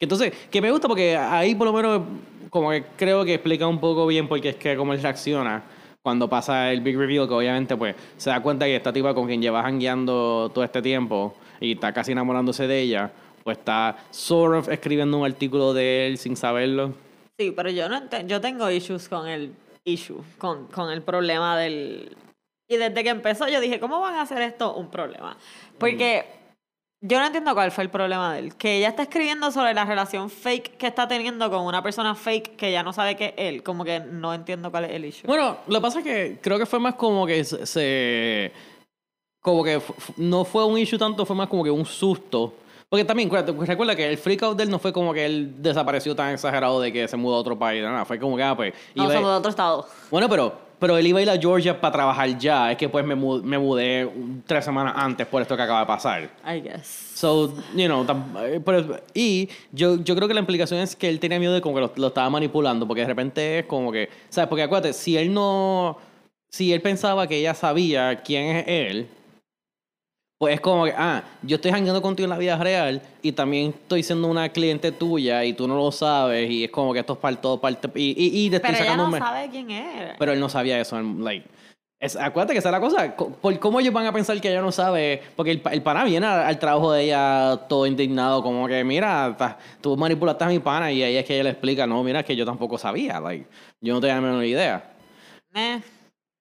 [0.00, 2.02] Entonces, que me gusta porque ahí por lo menos
[2.48, 5.62] como que creo que explica un poco bien porque es que cómo él reacciona
[6.02, 9.26] cuando pasa el big reveal, que obviamente pues se da cuenta que esta tipa con
[9.26, 13.12] quien lleva jangueando todo este tiempo y está casi enamorándose de ella,
[13.44, 16.94] pues está sort of escribiendo un artículo de él sin saberlo.
[17.38, 19.52] Sí, pero yo no yo tengo issues con el
[19.84, 22.16] issue, con, con el problema del...
[22.68, 25.36] Y desde que empezó yo dije, ¿cómo van a hacer esto un problema?
[25.78, 26.24] Porque
[27.02, 28.54] yo no entiendo cuál fue el problema de él.
[28.56, 32.56] Que ella está escribiendo sobre la relación fake que está teniendo con una persona fake
[32.56, 33.62] que ya no sabe que es él.
[33.62, 35.26] Como que no entiendo cuál es el issue.
[35.26, 37.64] Bueno, lo que pasa es que creo que fue más como que se...
[37.66, 38.52] se-
[39.42, 39.80] como que
[40.18, 42.52] no fue un issue tanto, fue más como que un susto.
[42.90, 46.14] Porque también, recuerda que el freak out de él no fue como que él desapareció
[46.14, 48.74] tan exagerado de que se mudó a otro país, nada, fue como que, ah, pues...
[48.94, 49.86] no, iba- somos de otro estado.
[50.10, 52.72] Bueno, pero, pero él iba a ir a Georgia para trabajar ya.
[52.72, 54.10] Es que pues me, me mudé
[54.46, 56.30] tres semanas antes por esto que acaba de pasar.
[56.44, 56.86] I guess.
[57.14, 58.04] So, you know,
[58.44, 61.60] eh, pero- y yo, yo creo que la implicación es que él tenía miedo de
[61.60, 64.48] como que lo, lo estaba manipulando, porque de repente es como que, ¿sabes?
[64.48, 65.98] Porque acuérdate, si él no,
[66.48, 69.08] si él pensaba que ella sabía quién es él,
[70.40, 73.74] pues es como que, ah, yo estoy jangueando contigo en la vida real y también
[73.78, 77.12] estoy siendo una cliente tuya y tú no lo sabes y es como que esto
[77.12, 79.18] es para todo parte y, y, y te estoy Pero ella sacando un no me-
[79.18, 80.16] sabe quién es.
[80.18, 80.98] pero él no sabía eso.
[80.98, 81.46] Like,
[82.00, 83.14] es, acuérdate que esa es la cosa.
[83.14, 85.20] Co- ¿Por cómo ellos van a pensar que ella no sabe?
[85.36, 88.82] Porque el, pa- el pana viene al, al trabajo de ella todo indignado, como que,
[88.82, 92.02] mira, ta- tú manipulaste a mi pana y ahí es que ella le explica, no,
[92.02, 93.20] mira, es que yo tampoco sabía.
[93.20, 93.44] Like,
[93.82, 94.90] yo no tenía la menor idea.
[95.54, 95.82] Eh,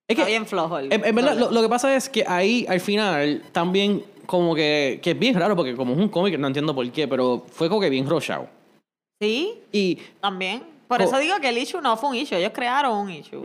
[0.10, 0.80] Es está que, bien flojo.
[0.80, 5.00] el en, en verdad, lo, que pasa es que ahí, al final, también como que,
[5.04, 7.70] que es bien raro, porque como es un cómic, no entiendo por qué, pero fue
[7.70, 8.48] como que bien rushado.
[9.22, 10.64] Sí, Y También.
[10.88, 12.36] Por eso digo que el issue no fue un issue.
[12.36, 13.40] Ellos crearon un issue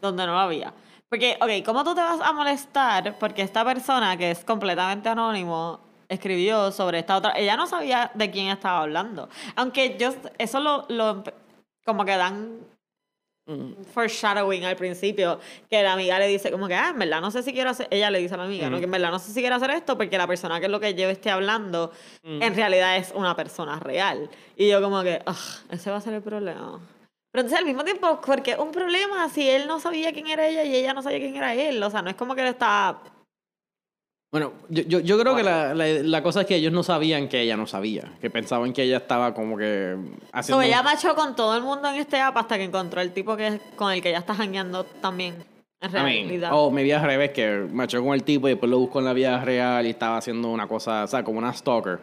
[0.00, 0.72] donde no lo había.
[1.10, 3.18] Porque, ok, ¿cómo tú te vas a molestar?
[3.18, 7.32] Porque esta persona que es completamente anónimo escribió sobre esta otra.
[7.36, 9.28] Ella no sabía de quién estaba hablando.
[9.56, 11.22] Aunque yo, eso lo, lo
[11.84, 12.60] como que dan
[13.94, 15.38] foreshadowing al principio,
[15.70, 17.86] que la amiga le dice como que, ah, en verdad no sé si quiero hacer,
[17.90, 18.76] ella le dice a la amiga, ¿no?
[18.76, 18.80] Ujú.
[18.80, 20.80] que en verdad no sé si quiero hacer esto porque la persona que es lo
[20.80, 21.92] que yo esté hablando
[22.24, 22.38] Ujú.
[22.42, 24.28] en realidad es una persona real.
[24.56, 26.80] Y yo como que, "Ugh, ese va a ser el problema.
[27.32, 30.64] Pero entonces al mismo tiempo, porque un problema si él no sabía quién era ella
[30.64, 31.82] y ella no sabía quién era él.
[31.82, 32.98] O sea, no es como que él está...
[34.36, 37.26] Bueno, yo, yo, yo creo que la, la, la cosa es que ellos no sabían
[37.26, 39.96] que ella no sabía, que pensaban que ella estaba como que
[40.30, 40.60] haciendo...
[40.60, 43.34] So, ella machó con todo el mundo en este app hasta que encontró el tipo
[43.34, 45.36] que con el que ella está jangueando también.
[45.80, 46.50] En I mean, realidad.
[46.52, 49.06] o me vi al revés, que machó con el tipo y después lo buscó en
[49.06, 51.98] la vida real y estaba haciendo una cosa, o sea, como una stalker.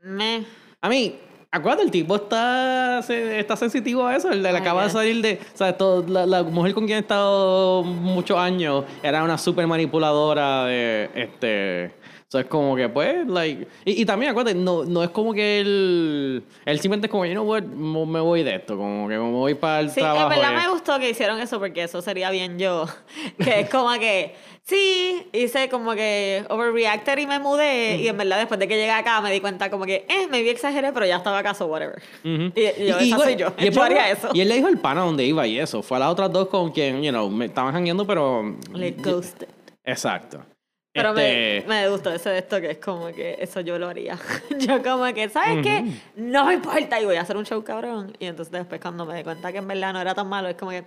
[0.00, 0.46] Me...
[0.80, 1.14] A mí,
[1.52, 4.28] acuérdate, el tipo está, está sensitivo a eso.
[4.30, 5.40] Ay, acaba de salir de.
[5.54, 9.66] O sea, todo- la, la mujer con quien he estado muchos años era una súper
[9.66, 11.10] manipuladora de.
[11.14, 11.94] Este.
[12.30, 13.66] O sea, es como que, pues, like.
[13.84, 16.44] Y, y también, acuérdate, no, no es como que él.
[16.64, 18.76] Él simplemente es como, you know what, mo- me voy de esto.
[18.76, 20.28] Como que me voy para el Sí, en trabajo.
[20.28, 22.86] verdad y- me gustó que hicieron eso porque eso sería bien yo.
[23.44, 27.96] Que es como que, sí, hice como que overreactor y me mudé.
[27.96, 30.40] Y en verdad después de que llegué acá me di cuenta como que, eh, me
[30.40, 32.00] vi exageré, pero ya estaba acá, so whatever.
[32.22, 33.52] Y, y yo, esa igual- soy yo.
[33.58, 34.28] y el yo haría eso.
[34.34, 35.82] Y él le dijo al pana dónde iba y eso.
[35.82, 38.54] Fue a las otras dos con quien, you know, me estaban jangueando, pero.
[38.72, 39.48] Le ghosted.
[39.84, 40.42] Exacto.
[41.02, 43.88] Pero Este, me, me gustó ese de esto que es como que eso yo lo
[43.88, 44.18] haría.
[44.58, 45.84] yo como que, ¿sabes qué?
[46.16, 48.16] No me importa y voy a hacer un show cabrón.
[48.18, 50.56] Y entonces después cuando me di cuenta que en verdad no era tan malo, es
[50.56, 50.84] como que,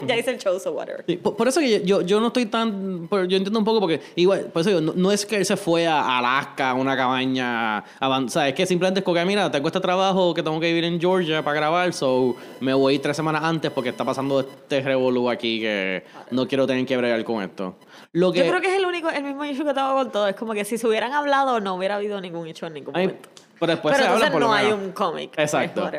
[0.00, 1.04] eh, ya hice el show, so whatever.
[1.06, 3.06] Sí, por, por eso que yo, yo no estoy tan.
[3.08, 5.46] por- yo entiendo un poco porque, igual, por eso digo, no, no es que él
[5.46, 8.48] se fue a Alaska, a una cabaña avanzada.
[8.48, 11.42] Es que simplemente es que, mira, tengo este trabajo que tengo que vivir en Georgia
[11.42, 16.04] para grabar, so me voy tres semanas antes porque está pasando este revolú aquí que
[16.30, 17.76] no quiero tener que bregar con esto.
[18.12, 20.28] Lo que, Yo creo que es el único, el mismo issue que tengo con todo.
[20.28, 23.06] Es como que si se hubieran hablado, no hubiera habido ningún issue en ningún Ay,
[23.06, 23.28] momento.
[23.58, 24.80] pero después Pero se habla por lo no hay menos.
[24.80, 25.30] un cómic.
[25.34, 25.90] pues, Exacto.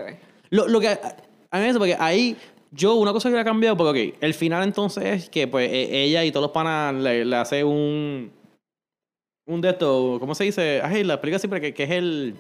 [0.50, 2.38] Lo, lo que a mí me porque ahí
[2.76, 6.04] yo una cosa que hubiera cambiado porque ok, el final entonces es que pues e-
[6.04, 8.32] ella y todos los panas le, le hace un
[9.46, 10.80] un de estos, ¿cómo se dice?
[10.84, 12.36] Ay, la explica siempre que, que es el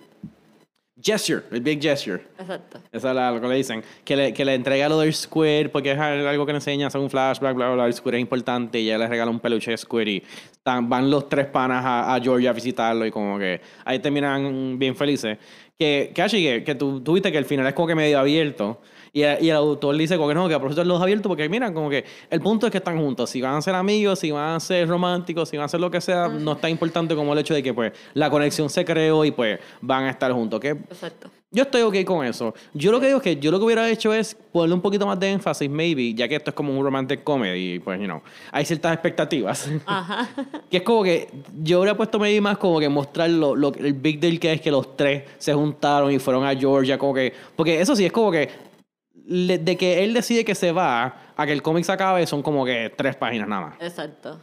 [1.01, 2.21] gesture, el big gesture.
[2.39, 2.79] Exacto.
[2.91, 3.83] Esa es la- lo que le dicen.
[4.05, 6.97] Que le, que le entrega lo del Squid porque es algo que le enseña, hace
[6.97, 7.85] un flashback, bla, bla, bla.
[7.87, 11.09] El Squid es importante y ella le regala un peluche de Squid y están- van
[11.11, 15.37] los tres panas a, a Georgia a visitarlo y como que ahí terminan bien felices.
[15.77, 18.79] Que, que, que, que tú, tú viste que el final es como que medio abierto.
[19.15, 21.71] Y, y el autor dice como que no, que a propósito los abiertos porque mira,
[21.71, 23.29] como que el punto es que están juntos.
[23.29, 25.91] Si van a ser amigos, si van a ser románticos, si van a hacer lo
[25.91, 28.83] que sea, no es tan importante como el hecho de que pues la conexión se
[28.83, 30.59] creó y pues van a estar juntos.
[30.59, 31.29] Que Exacto.
[31.51, 32.55] yo estoy ok con eso.
[32.73, 35.05] Yo lo que digo es que yo lo que hubiera hecho es ponerle un poquito
[35.05, 38.19] más de énfasis, maybe, ya que esto es como un romantic comedy, pues, you know,
[38.51, 39.69] hay ciertas expectativas.
[39.85, 40.27] Ajá.
[40.71, 41.27] que es como que
[41.61, 44.59] yo hubiera puesto maybe más como que mostrar lo, lo- el big deal que es
[44.61, 47.31] que los tres se juntaron y fueron a Georgia, como que.
[47.55, 48.72] Porque eso sí es como que.
[49.25, 52.65] De que él decide que se va a que el cómic se acabe son como
[52.65, 53.75] que tres páginas nada más.
[53.81, 54.39] Exacto.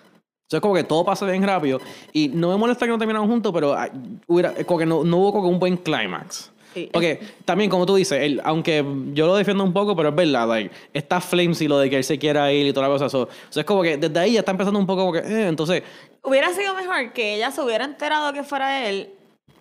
[0.48, 1.80] sea, es como que todo pasa bien rápido.
[2.12, 3.88] Y no me molesta que no terminaron juntos, pero ah,
[4.26, 6.50] hubiera, como que no, no hubo como que un buen clímax.
[6.74, 6.88] Sí.
[6.92, 10.46] Porque también, como tú dices, él, aunque yo lo defiendo un poco, pero es verdad,
[10.48, 13.08] like, está flamesy lo de que él se quiera ir y toda la cosa.
[13.08, 15.18] so- o sea, es como que desde ahí ya está empezando un poco como que,
[15.18, 15.82] eh, entonces,
[16.22, 19.10] Hubiera sido mejor que ella se hubiera enterado que fuera él,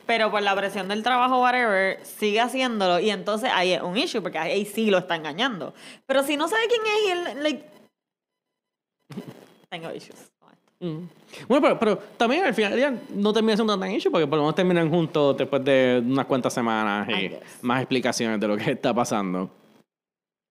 [0.09, 4.23] pero por la presión del trabajo, whatever, sigue haciéndolo y entonces ahí es un issue,
[4.23, 5.71] porque ahí sí lo está engañando.
[6.07, 7.65] Pero si no sabe quién es y él, like...
[9.69, 10.31] Tengo issues
[10.79, 10.97] mm.
[11.47, 14.37] bueno, pero, pero también al final del día no termina siendo tan issue porque por
[14.37, 18.71] lo menos terminan juntos después de unas cuantas semanas y más explicaciones de lo que
[18.71, 19.58] está pasando.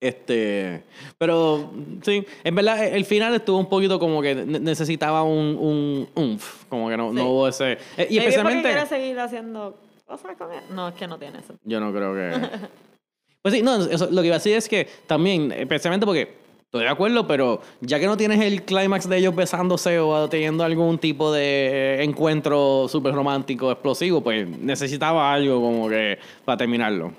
[0.00, 0.84] Este,
[1.18, 6.08] pero sí, en verdad el final estuvo un poquito como que ne- necesitaba un, un
[6.14, 7.16] umf, como que no, Sí.
[7.16, 7.72] no hubo ese.
[7.96, 8.68] eh, Y especialmente.
[8.70, 10.60] quiere seguir haciendo cosas con él.
[10.70, 11.54] No, es que no tiene eso.
[11.64, 12.48] Yo no creo que.
[13.42, 16.28] Pues sí, no, eso- lo que iba a decir es que también, especialmente porque
[16.64, 20.64] estoy de acuerdo, pero ya que no tienes el clímax de ellos besándose o teniendo
[20.64, 27.12] algún tipo de encuentro súper romántico, explosivo, pues necesitaba algo como que para terminarlo.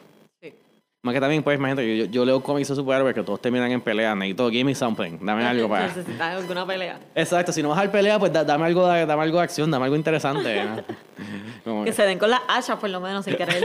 [1.01, 3.79] Más que también, pues imagínate, yo, yo leo cómics de superhéroes que todos terminan en
[3.79, 5.87] pelea, necesito give me something, dame algo para.
[5.95, 6.99] Necesitas alguna pelea.
[7.15, 9.71] Exacto, si no vas a pelea, pues da- dame algo, de- dame algo de acción,
[9.71, 10.65] dame algo interesante.
[10.65, 10.83] ¿no?
[11.63, 13.63] Como Que que- se den con las hachas, por lo menos, sin querer.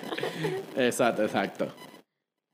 [0.76, 1.66] Exacto, exacto.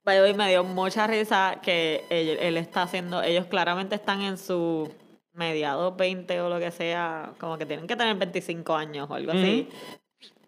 [0.07, 4.91] Way, me dio mucha risa que él, él está haciendo, ellos claramente están en su
[5.35, 9.33] mediados 20 o lo que sea, como que tienen que tener 25 años o algo
[9.33, 9.69] así.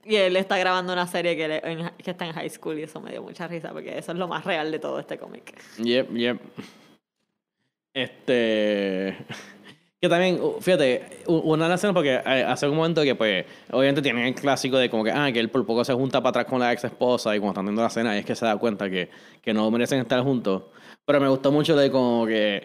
[0.09, 3.11] Y él está grabando una serie que, que está en high school y eso me
[3.11, 5.62] dio mucha risa porque eso es lo más real de todo este cómic.
[5.77, 6.40] Yep, yep.
[7.92, 9.18] Este.
[10.01, 14.01] Que también, fíjate, una de las escenas, porque eh, hace un momento que, pues, obviamente
[14.01, 16.47] tienen el clásico de como que, ah, que él por poco se junta para atrás
[16.47, 18.57] con la ex esposa y cuando están teniendo la cena, y es que se da
[18.57, 19.11] cuenta que,
[19.42, 20.62] que no merecen estar juntos.
[21.05, 22.62] Pero me gustó mucho de como que,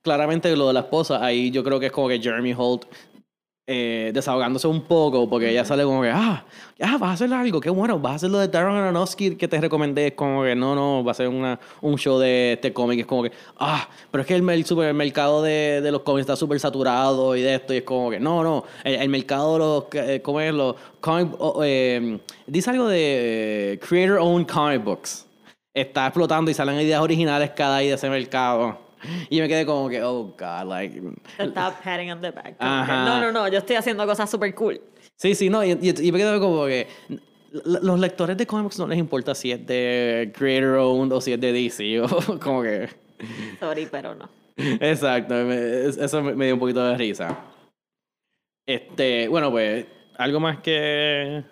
[0.00, 2.86] claramente lo de la esposa, ahí yo creo que es como que Jeremy Holt
[3.68, 6.44] eh, desahogándose un poco, porque ella sale como que, ah,
[6.78, 9.48] ya, vas a hacer algo, qué bueno, vas a hacer lo de Darren Aronofsky que
[9.48, 12.72] te recomendé, es como que, no, no, va a ser una, un show de este
[12.72, 16.20] cómic, es como que, ah, pero es que el, el supermercado de, de los cómics
[16.20, 19.54] está súper saturado y de esto, y es como que, no, no, el, el mercado
[19.54, 20.54] de los, eh, ¿cómo es?
[20.54, 25.26] Los comic, oh, eh, dice algo de eh, Creator Owned Comic Books,
[25.74, 28.85] está explotando y salen ideas originales cada día de ese mercado.
[29.30, 31.00] Y me quedé como que, oh, God, like...
[31.36, 32.56] Te está patting on the back.
[32.58, 33.04] Ajá.
[33.04, 34.80] no, no, no, yo estoy haciendo cosas súper cool.
[35.16, 36.86] Sí, sí, no, y, y, y me quedo como que
[37.64, 41.40] los lectores de cómics no les importa si es de Creator Owned o si es
[41.40, 42.88] de DC, o como que...
[43.60, 44.28] Sorry, pero no.
[44.56, 47.38] Exacto, me- eso me, me dio un poquito de risa.
[48.66, 51.44] Este, bueno, pues, algo más que...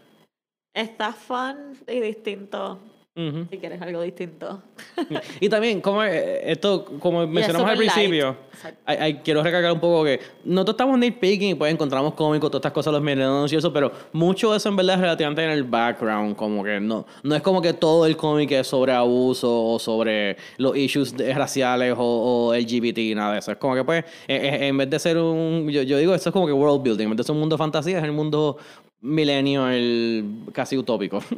[0.75, 2.81] Está fun y distinto.
[3.17, 3.47] Ujú.
[3.49, 4.61] Si quieres algo distinto.
[5.41, 8.37] Y también, como eh, esto, como mencionamos al principio,
[8.85, 12.61] hay- hay- quiero recargar un poco que nosotros estamos nitpicking y pues encontramos cómicos, todas
[12.63, 15.51] estas cosas, los millennials y eso, pero mucho de eso en verdad es relativamente en
[15.51, 19.65] el background, como que no, no es como que todo el cómic es sobre abuso
[19.65, 23.53] o sobre los issues raciales o, o LGBT, nada de eso.
[23.53, 26.31] Es como que pues, eh, eh, en vez de ser un, yo, yo digo, esto
[26.31, 28.13] es como que world building, en vez de ser un mundo de fantasía, es el
[28.13, 28.57] mundo
[29.01, 31.23] millennial casi utópico.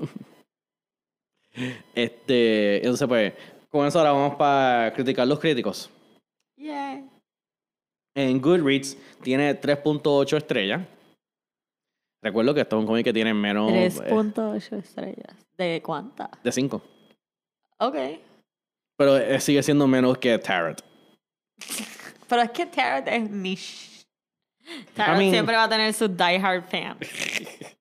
[1.95, 3.33] Este, entonces pues,
[3.71, 5.91] con eso ahora vamos para criticar los críticos.
[6.57, 7.03] Yeah.
[8.15, 10.83] En Goodreads tiene 3.8 estrellas.
[12.23, 15.37] Recuerdo que esto es un cómic que tiene menos eh, 3.8 estrellas.
[15.57, 16.31] ¿De cuántas?
[16.43, 16.83] de 5.
[17.79, 17.97] Ok.
[18.97, 20.83] Pero eh, sigue siendo menos que Tarot.
[22.29, 24.05] Pero es que Tarot es niche.
[24.95, 26.97] Tarot I mean- siempre va a tener sus diehard fans.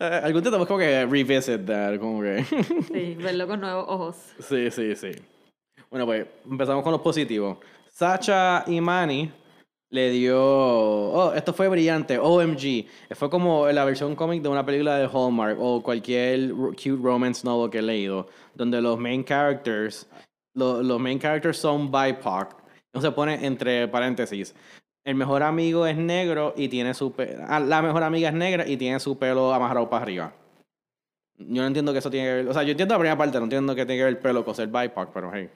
[0.00, 2.44] Eh, algún día tenemos como que revisit that, como que...
[2.92, 4.16] Sí, verlo con nuevos ojos.
[4.40, 5.10] sí, sí, sí.
[5.90, 7.58] Bueno, pues empezamos con los positivos.
[7.90, 9.30] Sacha Imani
[9.90, 10.38] le dio...
[10.42, 12.18] Oh, esto fue brillante.
[12.18, 12.86] OMG.
[13.14, 17.70] Fue como la versión cómic de una película de Hallmark o cualquier cute romance novel
[17.70, 20.06] que he leído, donde los main characters,
[20.54, 22.56] lo- los main characters son BIPOC.
[22.92, 24.54] No se pone entre paréntesis.
[25.06, 28.66] El mejor amigo es negro y tiene su pe- ah, la mejor amiga es negra
[28.66, 30.32] y tiene su pelo amarrado para arriba.
[31.38, 32.48] Yo no entiendo que eso tiene que ver.
[32.48, 34.44] O sea, yo entiendo la primera parte, no entiendo que tiene que ver el pelo
[34.44, 35.48] con ser BIPOC, pero hey.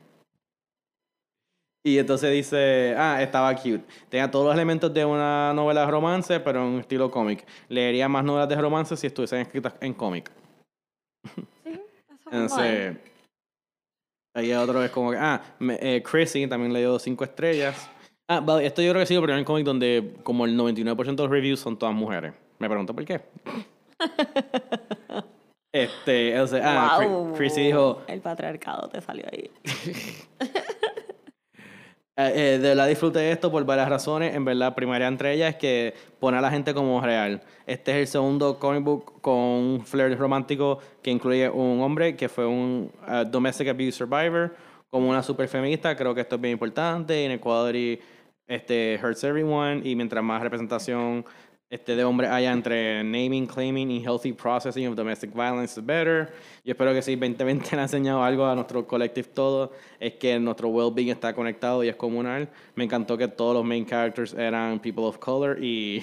[1.85, 3.83] Y entonces dice, ah, estaba cute.
[4.09, 7.45] Tenía todos los elementos de una novela de romance, pero en estilo cómic.
[7.69, 10.31] Leería más novelas de romance si estuviesen escritas en cómic.
[11.25, 12.97] Sí, eso es Entonces,
[14.37, 17.91] ahí otro es como que, ah, me- eh, Chrissy también le dio cinco estrellas.
[18.33, 21.17] Ah, vale, esto yo creo que ha sido el primer cómic donde como el 99%
[21.17, 22.33] de los reviews son todas mujeres.
[22.61, 23.21] Me pregunto por qué.
[25.73, 27.35] este, entonces, ah, Cri- Wow.
[27.35, 29.51] Chrissy dijo, El patriarcado te salió ahí.
[32.17, 34.35] Eh, eh, de verdad disfruté esto por varias razones.
[34.35, 37.41] En verdad, primaria entre ellas es que pone a la gente como real.
[37.67, 42.29] Este es el segundo comic book con un flair romántico que incluye un hombre que
[42.29, 44.55] fue un uh, domestic abuse survivor,
[44.91, 45.97] como una super feminista.
[45.97, 47.25] Creo que esto es bien importante.
[47.25, 47.99] Inequality
[48.51, 49.81] este, hurts everyone.
[49.85, 51.25] Y mientras más representación
[51.71, 56.33] este, de hombre haya entre naming, claiming y healthy processing of domestic violence, the better.
[56.65, 60.39] Yo espero que si 2020 le ha enseñado algo a nuestro collective todo, es que
[60.41, 62.49] nuestro well-being está conectado y es comunal.
[62.75, 66.03] Me encantó que todos los main characters eran people of color y,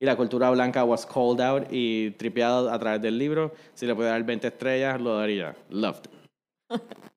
[0.00, 3.52] y la cultura blanca was called out y tripeada a través del libro.
[3.74, 5.54] Si le pudiera dar 20 estrellas, lo daría.
[5.68, 6.08] Loved.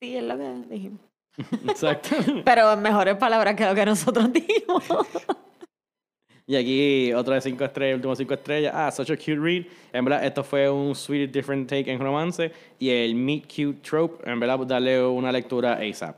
[0.00, 1.11] Sí, es lo que dijimos.
[1.38, 2.16] Exacto.
[2.44, 4.84] Pero en mejores palabras que lo que nosotros dijimos.
[6.44, 8.72] Y aquí otra de cinco estrellas, último cinco estrellas.
[8.74, 9.64] Ah, such a cute read.
[9.92, 12.52] En verdad, esto fue un sweet different take en romance.
[12.80, 16.16] Y el meet cute trope, en verdad, darle una lectura ASAP.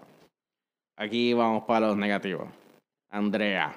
[0.96, 2.48] Aquí vamos para los negativos.
[3.10, 3.76] Andrea.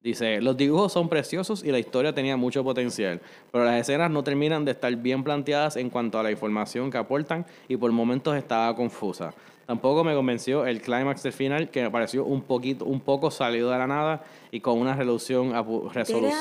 [0.00, 4.22] Dice, los dibujos son preciosos y la historia tenía mucho potencial, pero las escenas no
[4.22, 8.36] terminan de estar bien planteadas en cuanto a la información que aportan y por momentos
[8.36, 9.34] estaba confusa.
[9.66, 13.70] Tampoco me convenció el clímax del final, que me pareció un poquito, un poco salido
[13.70, 16.32] de la nada y con una resolución, apu- resolu-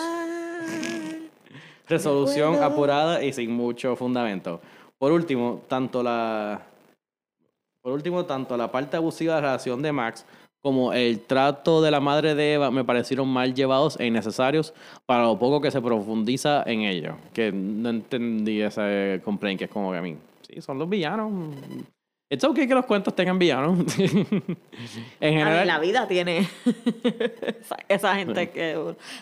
[1.87, 4.61] resolución apurada y sin mucho fundamento.
[4.97, 6.61] Por último, tanto la
[7.81, 10.25] por último, tanto la parte abusiva de la relación de Max
[10.63, 14.73] como el trato de la madre de Eva me parecieron mal llevados e innecesarios
[15.05, 17.17] para lo poco que se profundiza en ello.
[17.33, 20.17] Que no entendí ese complaint que es como que a mí.
[20.47, 21.31] Sí, son los villanos.
[22.29, 23.79] Es okay que los cuentos tengan villanos.
[23.99, 24.57] en
[25.19, 25.53] A general.
[25.53, 26.47] ver, la vida tiene
[27.61, 28.77] esa, esa gente que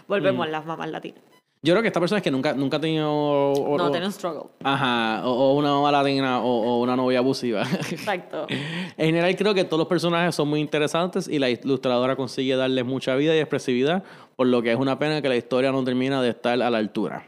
[0.07, 1.19] volvemos las mamás latinas.
[1.65, 3.09] Yo creo que esta persona es que nunca, nunca ha tenido.
[3.09, 4.49] o- No, tiene un struggle.
[4.63, 7.63] Ajá, o, o una mamá latina o, o una novia abusiva.
[7.89, 8.47] Exacto.
[8.49, 12.83] en general, creo que todos los personajes son muy interesantes y la ilustradora consigue darles
[12.85, 14.03] mucha vida y expresividad,
[14.35, 16.77] por lo que es una pena que la historia no termina de estar a la
[16.77, 17.27] altura.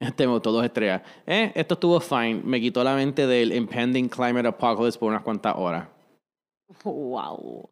[0.00, 1.02] Este me gustó dos estrellas.
[1.26, 2.40] Eh, esto estuvo fine.
[2.42, 5.86] Me quitó la mente del impending climate apocalypse por unas cuantas horas.
[6.84, 7.68] Wow.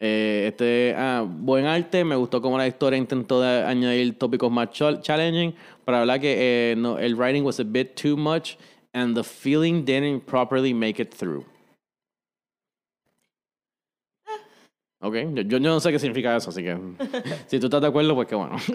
[0.00, 4.70] Eh, este, ah, buen arte, me gustó cómo la historia intentó de- añadir tópicos más
[4.70, 8.56] chal- challenging, pero la verdad que eh, no, el writing was a bit too much
[8.94, 11.44] and the feeling didn't properly make it through.
[15.00, 16.76] Ok, yo, yo no sé qué significa eso, así que
[17.46, 18.56] si tú estás de acuerdo, pues qué bueno.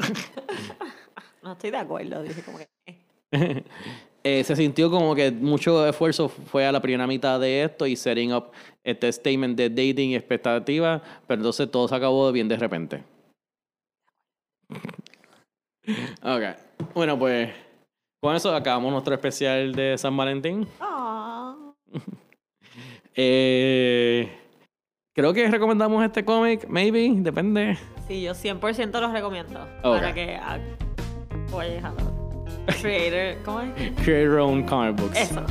[1.47, 2.67] No estoy de acuerdo, dije como que.
[3.31, 3.63] eh.
[4.23, 7.95] Eh, se sintió como que mucho esfuerzo fue a la primera mitad de esto y
[7.95, 8.51] setting up
[8.83, 13.05] este statement de dating y expectativa, pero entonces todo se acabó bien de repente.
[16.21, 17.53] ok, bueno pues
[18.21, 20.67] con eso acabamos nuestro especial de San Valentín.
[20.81, 21.55] Ah.
[23.19, 24.31] Eh,
[25.15, 27.75] creo que recomendamos este cómic, maybe, depende.
[28.07, 29.59] Sí, yo 100% los recomiendo.
[29.83, 29.95] Ok.
[29.95, 30.35] Para que
[31.51, 32.05] ah, vayas a ver.
[32.81, 33.71] Creator, ¿cómo es?
[34.03, 35.17] Create your own comic books.
[35.17, 35.41] Eso.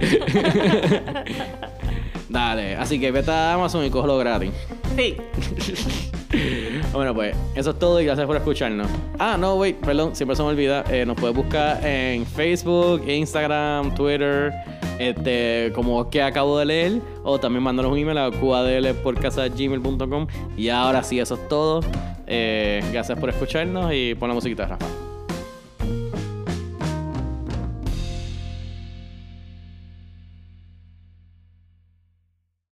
[2.28, 4.50] Dale, así que vete a Amazon y cógelo gratis.
[4.96, 5.16] Sí.
[6.92, 8.88] Bueno, pues eso es todo y gracias por escucharnos.
[9.18, 10.84] Ah, no, wait, perdón, siempre se me olvida.
[10.90, 14.52] Eh, nos puedes buscar en Facebook, Instagram, Twitter,
[14.98, 20.26] este, como que acabo de leer, o también mandarnos un email a qadlporcasa.gmail.com.
[20.56, 21.80] Y ahora sí, eso es todo.
[22.26, 24.86] Eh, gracias por escucharnos y pon la musiquita, Rafa.